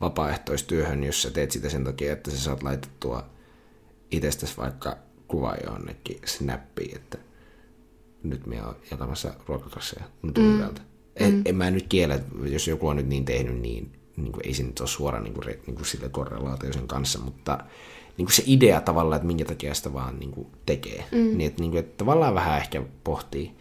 vapaaehtoistyöhön, 0.01 1.03
jos 1.03 1.21
sä 1.21 1.31
teet 1.31 1.51
sitä 1.51 1.69
sen 1.69 1.83
takia, 1.83 2.13
että 2.13 2.31
sä 2.31 2.37
saat 2.37 2.63
laitettua 2.63 3.25
itsestäsi 4.11 4.57
vaikka 4.57 4.97
kuva 5.27 5.55
jonnekin 5.65 6.19
snappiin, 6.25 6.95
että 6.95 7.17
nyt 8.23 8.47
me 8.47 8.65
oon 8.65 8.75
jakamassa 8.91 9.33
ruokakasseja, 9.47 10.05
tuntuu 10.21 10.43
mm. 10.43 10.53
hyvältä. 10.53 10.81
En, 11.15 11.33
mm. 11.33 11.41
en 11.45 11.55
mä 11.55 11.71
nyt 11.71 11.85
kiellä, 11.89 12.19
jos 12.43 12.67
joku 12.67 12.87
on 12.87 12.95
nyt 12.95 13.07
niin 13.07 13.25
tehnyt, 13.25 13.59
niin, 13.59 13.91
niin 14.17 14.31
kuin, 14.31 14.47
ei 14.47 14.53
se 14.53 14.63
nyt 14.63 14.79
ole 14.79 14.87
suora 14.87 15.19
niin 15.19 15.33
kuin, 15.33 15.47
niin 15.47 15.75
kuin 15.75 15.85
sille 15.85 16.09
korrelaatio 16.09 16.73
sen 16.73 16.87
kanssa, 16.87 17.19
mutta 17.19 17.59
niin 18.17 18.25
kuin 18.25 18.33
se 18.33 18.43
idea 18.45 18.81
tavallaan, 18.81 19.17
että 19.17 19.27
minkä 19.27 19.45
takia 19.45 19.73
sitä 19.73 19.93
vaan 19.93 20.19
niin 20.19 20.31
kuin, 20.31 20.47
tekee. 20.65 21.05
Mm. 21.11 21.37
Niin, 21.37 21.41
että, 21.41 21.61
niin 21.61 21.71
kuin, 21.71 21.79
että 21.79 21.97
tavallaan 21.97 22.35
vähän 22.35 22.57
ehkä 22.57 22.83
pohtii. 23.03 23.51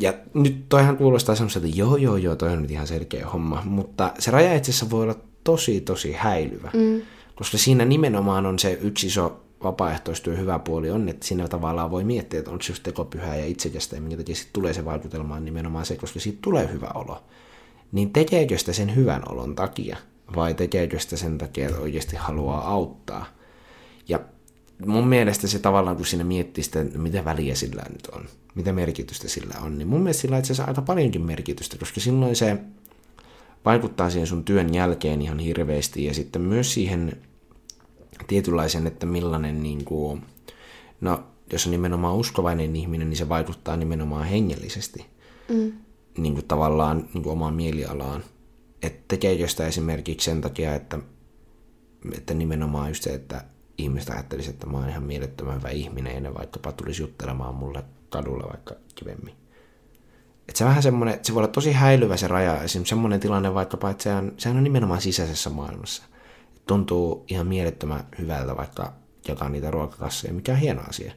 Ja 0.00 0.14
nyt 0.34 0.68
toihan 0.68 0.96
kuulostaa 0.96 1.34
semmoiselta, 1.34 1.66
että 1.66 1.78
joo, 1.78 1.96
joo, 1.96 2.16
joo, 2.16 2.36
toi 2.36 2.52
on 2.52 2.62
nyt 2.62 2.70
ihan 2.70 2.86
selkeä 2.86 3.28
homma, 3.28 3.62
mutta 3.64 4.12
se 4.18 4.30
raja 4.30 4.54
itse 4.54 4.70
asiassa 4.70 4.90
voi 4.90 5.02
olla 5.02 5.16
tosi, 5.46 5.80
tosi 5.80 6.12
häilyvä. 6.12 6.70
Mm. 6.74 7.02
Koska 7.34 7.58
siinä 7.58 7.84
nimenomaan 7.84 8.46
on 8.46 8.58
se 8.58 8.78
yksi 8.82 9.06
iso 9.06 9.40
vapaaehtoistyö 9.64 10.36
hyvä 10.36 10.58
puoli 10.58 10.90
on, 10.90 11.08
että 11.08 11.26
siinä 11.26 11.48
tavallaan 11.48 11.90
voi 11.90 12.04
miettiä, 12.04 12.38
että 12.38 12.50
on 12.50 12.62
se 12.62 12.72
just 12.72 12.82
tekopyhää 12.82 13.36
ja 13.36 13.46
itsekästä 13.46 13.96
ja 13.96 14.00
minkä 14.00 14.16
takia 14.16 14.34
sitten 14.34 14.52
tulee 14.52 14.72
se 14.74 14.84
vaikutelma 14.84 15.40
nimenomaan 15.40 15.86
se, 15.86 15.96
koska 15.96 16.20
siitä 16.20 16.38
tulee 16.42 16.72
hyvä 16.72 16.90
olo. 16.94 17.22
Niin 17.92 18.12
tekeekö 18.12 18.58
sitä 18.58 18.72
sen 18.72 18.96
hyvän 18.96 19.22
olon 19.28 19.54
takia 19.54 19.96
vai 20.36 20.54
tekeekö 20.54 20.98
sitä 20.98 21.16
sen 21.16 21.38
takia, 21.38 21.68
että 21.68 21.80
oikeasti 21.80 22.16
haluaa 22.16 22.70
auttaa? 22.70 23.26
Ja 24.08 24.20
mun 24.86 25.08
mielestä 25.08 25.46
se 25.46 25.58
tavallaan, 25.58 25.96
kun 25.96 26.06
siinä 26.06 26.24
miettii 26.24 26.64
sitä, 26.64 26.84
mitä 26.84 27.24
väliä 27.24 27.54
sillä 27.54 27.82
nyt 27.92 28.06
on, 28.06 28.24
mitä 28.54 28.72
merkitystä 28.72 29.28
sillä 29.28 29.54
on, 29.62 29.78
niin 29.78 29.88
mun 29.88 30.00
mielestä 30.00 30.20
sillä 30.20 30.34
on 30.34 30.40
itse 30.40 30.52
asiassa 30.52 30.70
aika 30.70 30.82
paljonkin 30.82 31.22
merkitystä, 31.22 31.78
koska 31.78 32.00
silloin 32.00 32.36
se 32.36 32.56
vaikuttaa 33.66 34.10
siihen 34.10 34.26
sun 34.26 34.44
työn 34.44 34.74
jälkeen 34.74 35.22
ihan 35.22 35.38
hirveästi 35.38 36.04
ja 36.04 36.14
sitten 36.14 36.42
myös 36.42 36.74
siihen 36.74 37.22
tietynlaisen, 38.26 38.86
että 38.86 39.06
millainen 39.06 39.62
niin 39.62 39.84
kuin, 39.84 40.22
no 41.00 41.24
jos 41.52 41.66
on 41.66 41.70
nimenomaan 41.70 42.16
uskovainen 42.16 42.76
ihminen, 42.76 43.10
niin 43.10 43.18
se 43.18 43.28
vaikuttaa 43.28 43.76
nimenomaan 43.76 44.26
hengellisesti 44.26 45.06
mm. 45.48 45.72
niin 46.18 46.34
kuin 46.34 46.46
tavallaan 46.46 47.08
niin 47.14 47.22
kuin 47.22 47.32
omaan 47.32 47.54
mielialaan. 47.54 48.24
Että 48.82 49.04
tekeekö 49.08 49.48
sitä 49.48 49.66
esimerkiksi 49.66 50.24
sen 50.24 50.40
takia, 50.40 50.74
että, 50.74 50.98
että 52.16 52.34
nimenomaan 52.34 52.88
just 52.88 53.02
se, 53.02 53.14
että 53.14 53.44
ihmiset 53.78 54.10
ajattelisivat, 54.10 54.54
että 54.54 54.66
mä 54.66 54.78
oon 54.78 54.88
ihan 54.88 55.02
mielettömän 55.02 55.54
hyvä 55.54 55.68
ihminen 55.68 56.14
ja 56.14 56.20
ne 56.20 56.34
vaikkapa 56.34 56.72
tulisi 56.72 57.02
juttelemaan 57.02 57.54
mulle 57.54 57.84
kadulla 58.08 58.48
vaikka 58.48 58.74
kivemmin. 58.94 59.34
Että 60.48 60.58
se 60.58 60.64
vähän 60.64 60.82
semmoinen, 60.82 61.18
se 61.22 61.34
voi 61.34 61.40
olla 61.40 61.52
tosi 61.52 61.72
häilyvä 61.72 62.16
se 62.16 62.28
raja. 62.28 62.62
Esimerkiksi 62.62 62.88
semmoinen 62.88 63.20
tilanne 63.20 63.54
vaikkapa, 63.54 63.90
että 63.90 64.02
sehän, 64.02 64.32
sehän 64.36 64.56
on 64.56 64.64
nimenomaan 64.64 65.00
sisäisessä 65.00 65.50
maailmassa. 65.50 66.02
Tuntuu 66.66 67.24
ihan 67.28 67.46
mielettömän 67.46 68.04
hyvältä 68.18 68.56
vaikka 68.56 68.92
jakaa 69.28 69.48
niitä 69.48 69.70
ruokakasseja, 69.70 70.34
mikä 70.34 70.52
on 70.52 70.58
hieno 70.58 70.82
asia. 70.88 71.12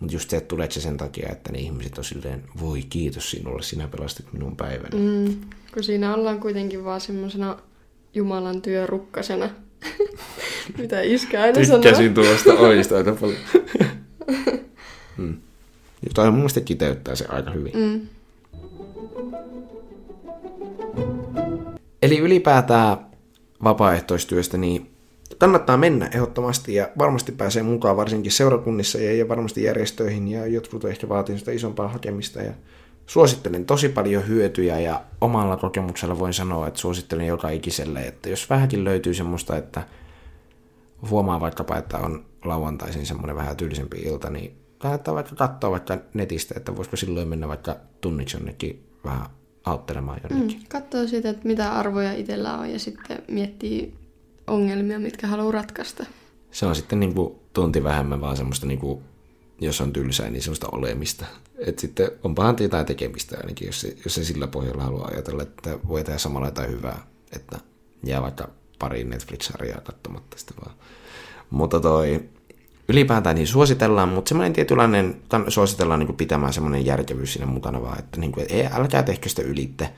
Mutta 0.00 0.14
just 0.14 0.30
se, 0.30 0.36
että 0.36 0.48
tuleeko 0.48 0.72
se 0.72 0.80
sen 0.80 0.96
takia, 0.96 1.28
että 1.32 1.52
ne 1.52 1.58
ihmiset 1.58 1.98
on 1.98 2.04
silleen, 2.04 2.44
voi 2.60 2.82
kiitos 2.82 3.30
sinulle, 3.30 3.62
sinä 3.62 3.88
pelastit 3.88 4.32
minun 4.32 4.56
päivänä. 4.56 4.98
Mm, 4.98 5.36
kun 5.74 5.84
siinä 5.84 6.14
ollaan 6.14 6.40
kuitenkin 6.40 6.84
vaan 6.84 7.00
semmoisena 7.00 7.58
Jumalan 8.14 8.62
työrukkasena, 8.62 9.50
mitä 10.78 11.00
iskä 11.00 11.42
aina 11.42 11.64
sanoo. 11.64 11.82
Tykkäsin 11.82 12.14
tuosta 12.14 12.52
oista 12.52 12.96
aika 12.96 13.12
paljon. 13.12 13.38
mm. 15.16 15.36
Jotain 16.06 16.28
mun 16.28 16.38
mielestä 16.38 16.60
kiteyttää 16.60 17.14
se 17.14 17.26
aika 17.28 17.50
hyvin. 17.50 17.72
Mm. 17.74 18.00
Eli 22.02 22.18
ylipäätään 22.18 22.96
vapaaehtoistyöstä, 23.64 24.58
niin 24.58 24.94
kannattaa 25.38 25.76
mennä 25.76 26.06
ehdottomasti 26.14 26.74
ja 26.74 26.88
varmasti 26.98 27.32
pääsee 27.32 27.62
mukaan 27.62 27.96
varsinkin 27.96 28.32
seurakunnissa 28.32 28.98
ja, 28.98 29.28
varmasti 29.28 29.62
järjestöihin 29.62 30.28
ja 30.28 30.46
jotkut 30.46 30.84
ehkä 30.84 31.08
vaatii 31.08 31.38
sitä 31.38 31.52
isompaa 31.52 31.88
hakemista. 31.88 32.42
Ja 32.42 32.52
suosittelen 33.06 33.66
tosi 33.66 33.88
paljon 33.88 34.28
hyötyjä 34.28 34.80
ja 34.80 35.02
omalla 35.20 35.56
kokemuksella 35.56 36.18
voin 36.18 36.32
sanoa, 36.34 36.68
että 36.68 36.80
suosittelen 36.80 37.26
joka 37.26 37.48
ikiselle, 37.48 38.00
että 38.00 38.28
jos 38.28 38.50
vähänkin 38.50 38.84
löytyy 38.84 39.14
semmoista, 39.14 39.56
että 39.56 39.82
huomaa 41.10 41.40
vaikkapa, 41.40 41.76
että 41.76 41.98
on 41.98 42.24
lauantaisin 42.44 43.06
semmoinen 43.06 43.36
vähän 43.36 43.56
tyylisempi 43.56 43.98
ilta, 43.98 44.30
niin 44.30 44.56
kannattaa 44.78 45.14
vaikka 45.14 45.36
katsoa 45.36 45.70
vaikka 45.70 45.98
netistä, 46.14 46.54
että 46.56 46.76
voisiko 46.76 46.96
silloin 46.96 47.28
mennä 47.28 47.48
vaikka 47.48 47.76
tunniksi 48.00 48.36
jonnekin 48.36 48.93
vähän 49.04 49.26
auttelemaan 49.64 50.20
jonnekin. 50.30 50.58
Mm, 50.58 50.64
katsoo 50.68 51.06
siitä, 51.06 51.30
että 51.30 51.46
mitä 51.46 51.72
arvoja 51.72 52.12
itsellä 52.12 52.58
on 52.58 52.70
ja 52.70 52.78
sitten 52.78 53.22
miettii 53.28 53.94
ongelmia, 54.46 54.98
mitkä 54.98 55.26
haluaa 55.26 55.52
ratkaista. 55.52 56.06
Se 56.50 56.66
on 56.66 56.74
sitten 56.74 57.00
niin 57.00 57.14
kuin 57.14 57.34
tunti 57.52 57.84
vähemmän 57.84 58.20
vaan 58.20 58.36
semmoista, 58.36 58.66
niin 58.66 58.78
kuin, 58.78 59.00
jos 59.60 59.80
on 59.80 59.92
tylsää, 59.92 60.30
niin 60.30 60.42
semmoista 60.42 60.68
olemista. 60.72 61.24
Että 61.58 61.80
sitten 61.80 62.10
onpahan 62.22 62.56
jotain 62.60 62.86
tekemistä 62.86 63.36
ainakin, 63.36 63.66
jos 63.66 63.80
se, 63.80 63.96
jos 64.04 64.14
se 64.14 64.24
sillä 64.24 64.46
pohjalla 64.46 64.82
haluaa 64.82 65.08
ajatella, 65.08 65.42
että 65.42 65.78
voi 65.88 66.04
tehdä 66.04 66.18
samalla 66.18 66.46
jotain 66.46 66.70
hyvää, 66.70 67.06
että 67.32 67.58
jää 68.04 68.22
vaikka 68.22 68.48
pari 68.78 69.04
Netflix-sarjaa 69.04 69.80
katsomatta 69.80 70.38
sitä 70.38 70.54
vaan. 70.64 70.76
Mutta 71.50 71.80
toi, 71.80 72.28
ylipäätään 72.88 73.36
niin 73.36 73.46
suositellaan, 73.46 74.08
mutta 74.08 74.28
semmoinen 74.28 74.52
tietynlainen, 74.52 75.16
suositellaan 75.48 76.00
niin 76.00 76.06
kuin 76.06 76.16
pitämään 76.16 76.52
semmoinen 76.52 76.86
järkevyys 76.86 77.32
siinä 77.32 77.46
mukana 77.46 77.82
vaan, 77.82 77.98
että 77.98 78.20
niin 78.20 78.32
kuin, 78.32 78.46
ei, 78.48 78.68
älkää 78.72 79.02
tehkö 79.02 79.28
sitä 79.28 79.42
ylitte. 79.42 79.90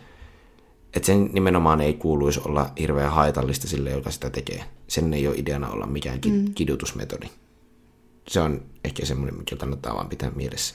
Että 0.94 1.06
sen 1.06 1.30
nimenomaan 1.32 1.80
ei 1.80 1.94
kuuluisi 1.94 2.40
olla 2.44 2.70
hirveän 2.78 3.12
haitallista 3.12 3.68
sille, 3.68 3.90
joka 3.90 4.10
sitä 4.10 4.30
tekee. 4.30 4.64
Sen 4.88 5.14
ei 5.14 5.28
ole 5.28 5.36
ideana 5.36 5.68
olla 5.68 5.86
mikään 5.86 6.18
mm. 6.26 6.54
kidutusmetodi. 6.54 7.26
Se 8.28 8.40
on 8.40 8.62
ehkä 8.84 9.06
semmoinen, 9.06 9.38
mikä 9.38 9.56
kannattaa 9.56 9.94
vaan 9.94 10.08
pitää 10.08 10.30
mielessä. 10.30 10.74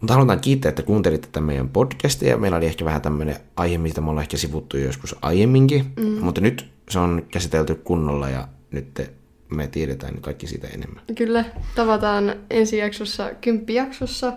Mutta 0.00 0.14
halutaan 0.14 0.40
kiittää, 0.40 0.68
että 0.68 0.82
kuuntelitte 0.82 1.28
tämän 1.32 1.46
meidän 1.46 1.68
podcastia. 1.68 2.36
Meillä 2.36 2.56
oli 2.56 2.66
ehkä 2.66 2.84
vähän 2.84 3.02
tämmöinen 3.02 3.36
aihe, 3.56 3.78
mitä 3.78 4.00
me 4.00 4.10
ollaan 4.10 4.22
ehkä 4.22 4.36
sivuttu 4.36 4.76
joskus 4.76 5.16
aiemminkin. 5.22 5.92
Mm. 5.96 6.06
Mutta 6.06 6.40
nyt 6.40 6.70
se 6.90 6.98
on 6.98 7.26
käsitelty 7.30 7.74
kunnolla 7.74 8.28
ja 8.28 8.48
nyt 8.70 8.94
te 8.94 9.10
me 9.50 9.68
tiedetään 9.68 10.20
kaikki 10.20 10.46
siitä 10.46 10.68
enemmän. 10.68 11.02
Kyllä, 11.16 11.44
tavataan 11.74 12.36
ensi 12.50 12.76
jaksossa, 12.76 13.30
kymppijaksossa. 13.40 14.32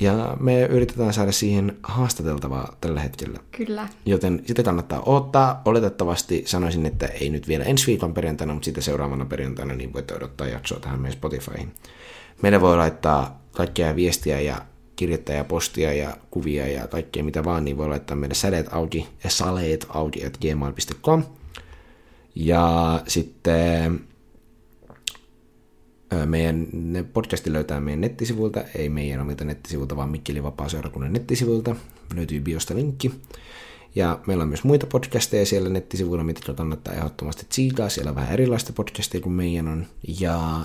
Ja 0.00 0.36
me 0.40 0.62
yritetään 0.62 1.12
saada 1.12 1.32
siihen 1.32 1.76
haastateltavaa 1.82 2.76
tällä 2.80 3.00
hetkellä. 3.00 3.38
Kyllä. 3.50 3.88
Joten 4.06 4.42
sitä 4.46 4.62
kannattaa 4.62 5.02
odottaa. 5.02 5.62
Oletettavasti 5.64 6.42
sanoisin, 6.46 6.86
että 6.86 7.06
ei 7.06 7.30
nyt 7.30 7.48
vielä 7.48 7.64
ensi 7.64 7.86
viikon 7.86 8.14
perjantaina, 8.14 8.54
mutta 8.54 8.64
sitten 8.64 8.82
seuraavana 8.82 9.24
perjantaina 9.24 9.74
niin 9.74 9.92
voitte 9.92 10.14
odottaa 10.14 10.46
jaksoa 10.46 10.80
tähän 10.80 11.00
meidän 11.00 11.18
Spotifyhin. 11.18 11.72
Meille 12.42 12.60
voi 12.60 12.76
laittaa 12.76 13.42
kaikkea 13.52 13.96
viestiä 13.96 14.40
ja 14.40 14.62
kirjettä 14.96 15.32
ja 15.32 15.44
postia 15.44 15.92
ja 15.92 16.16
kuvia 16.30 16.68
ja 16.68 16.86
kaikkea 16.86 17.24
mitä 17.24 17.44
vaan, 17.44 17.64
niin 17.64 17.76
voi 17.76 17.88
laittaa 17.88 18.16
meille 18.16 18.34
säleet 18.34 18.66
auki, 18.72 19.08
saleet 19.28 19.86
auki 19.88 20.26
at 20.26 20.38
gmail.com. 20.38 21.24
Ja 22.34 23.02
sitten 23.08 24.00
meidän 26.26 26.66
podcasti 27.12 27.52
löytää 27.52 27.80
meidän 27.80 28.00
nettisivuilta, 28.00 28.64
ei 28.74 28.88
meidän 28.88 29.20
omilta 29.20 29.44
nettisivuilta, 29.44 29.96
vaan 29.96 30.08
Mikkeli 30.08 30.42
Vapaa-seurakunnan 30.42 31.12
nettisivuilta. 31.12 31.76
Löytyy 32.16 32.40
biosta 32.40 32.74
linkki. 32.74 33.14
Ja 33.94 34.18
meillä 34.26 34.42
on 34.42 34.48
myös 34.48 34.64
muita 34.64 34.86
podcasteja 34.86 35.46
siellä 35.46 35.68
nettisivuilla, 35.68 36.24
mitkä 36.24 36.54
kannattaa 36.54 36.94
ehdottomasti 36.94 37.46
tsiikaa. 37.48 37.88
Siellä 37.88 38.08
on 38.08 38.14
vähän 38.14 38.32
erilaista 38.32 38.72
podcasteja 38.72 39.22
kuin 39.22 39.32
meidän 39.32 39.68
on. 39.68 39.86
Ja 40.20 40.60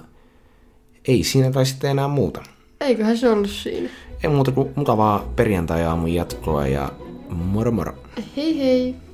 ei 1.08 1.24
siinä 1.24 1.52
tai 1.52 1.66
sitten 1.66 1.92
enää 1.92 2.08
muuta. 2.08 2.44
Eiköhän 2.82 3.18
se 3.18 3.30
ollut 3.30 3.50
siinä. 3.50 3.90
Ei 4.24 4.30
muuta 4.30 4.52
kuin 4.52 4.70
mukavaa 4.76 5.32
perjantai-aamun 5.36 6.14
jatkoa 6.14 6.68
ja 6.68 6.92
moro 7.30 7.72
moro. 7.72 7.94
Hei 8.38 8.58
hei! 8.58 9.05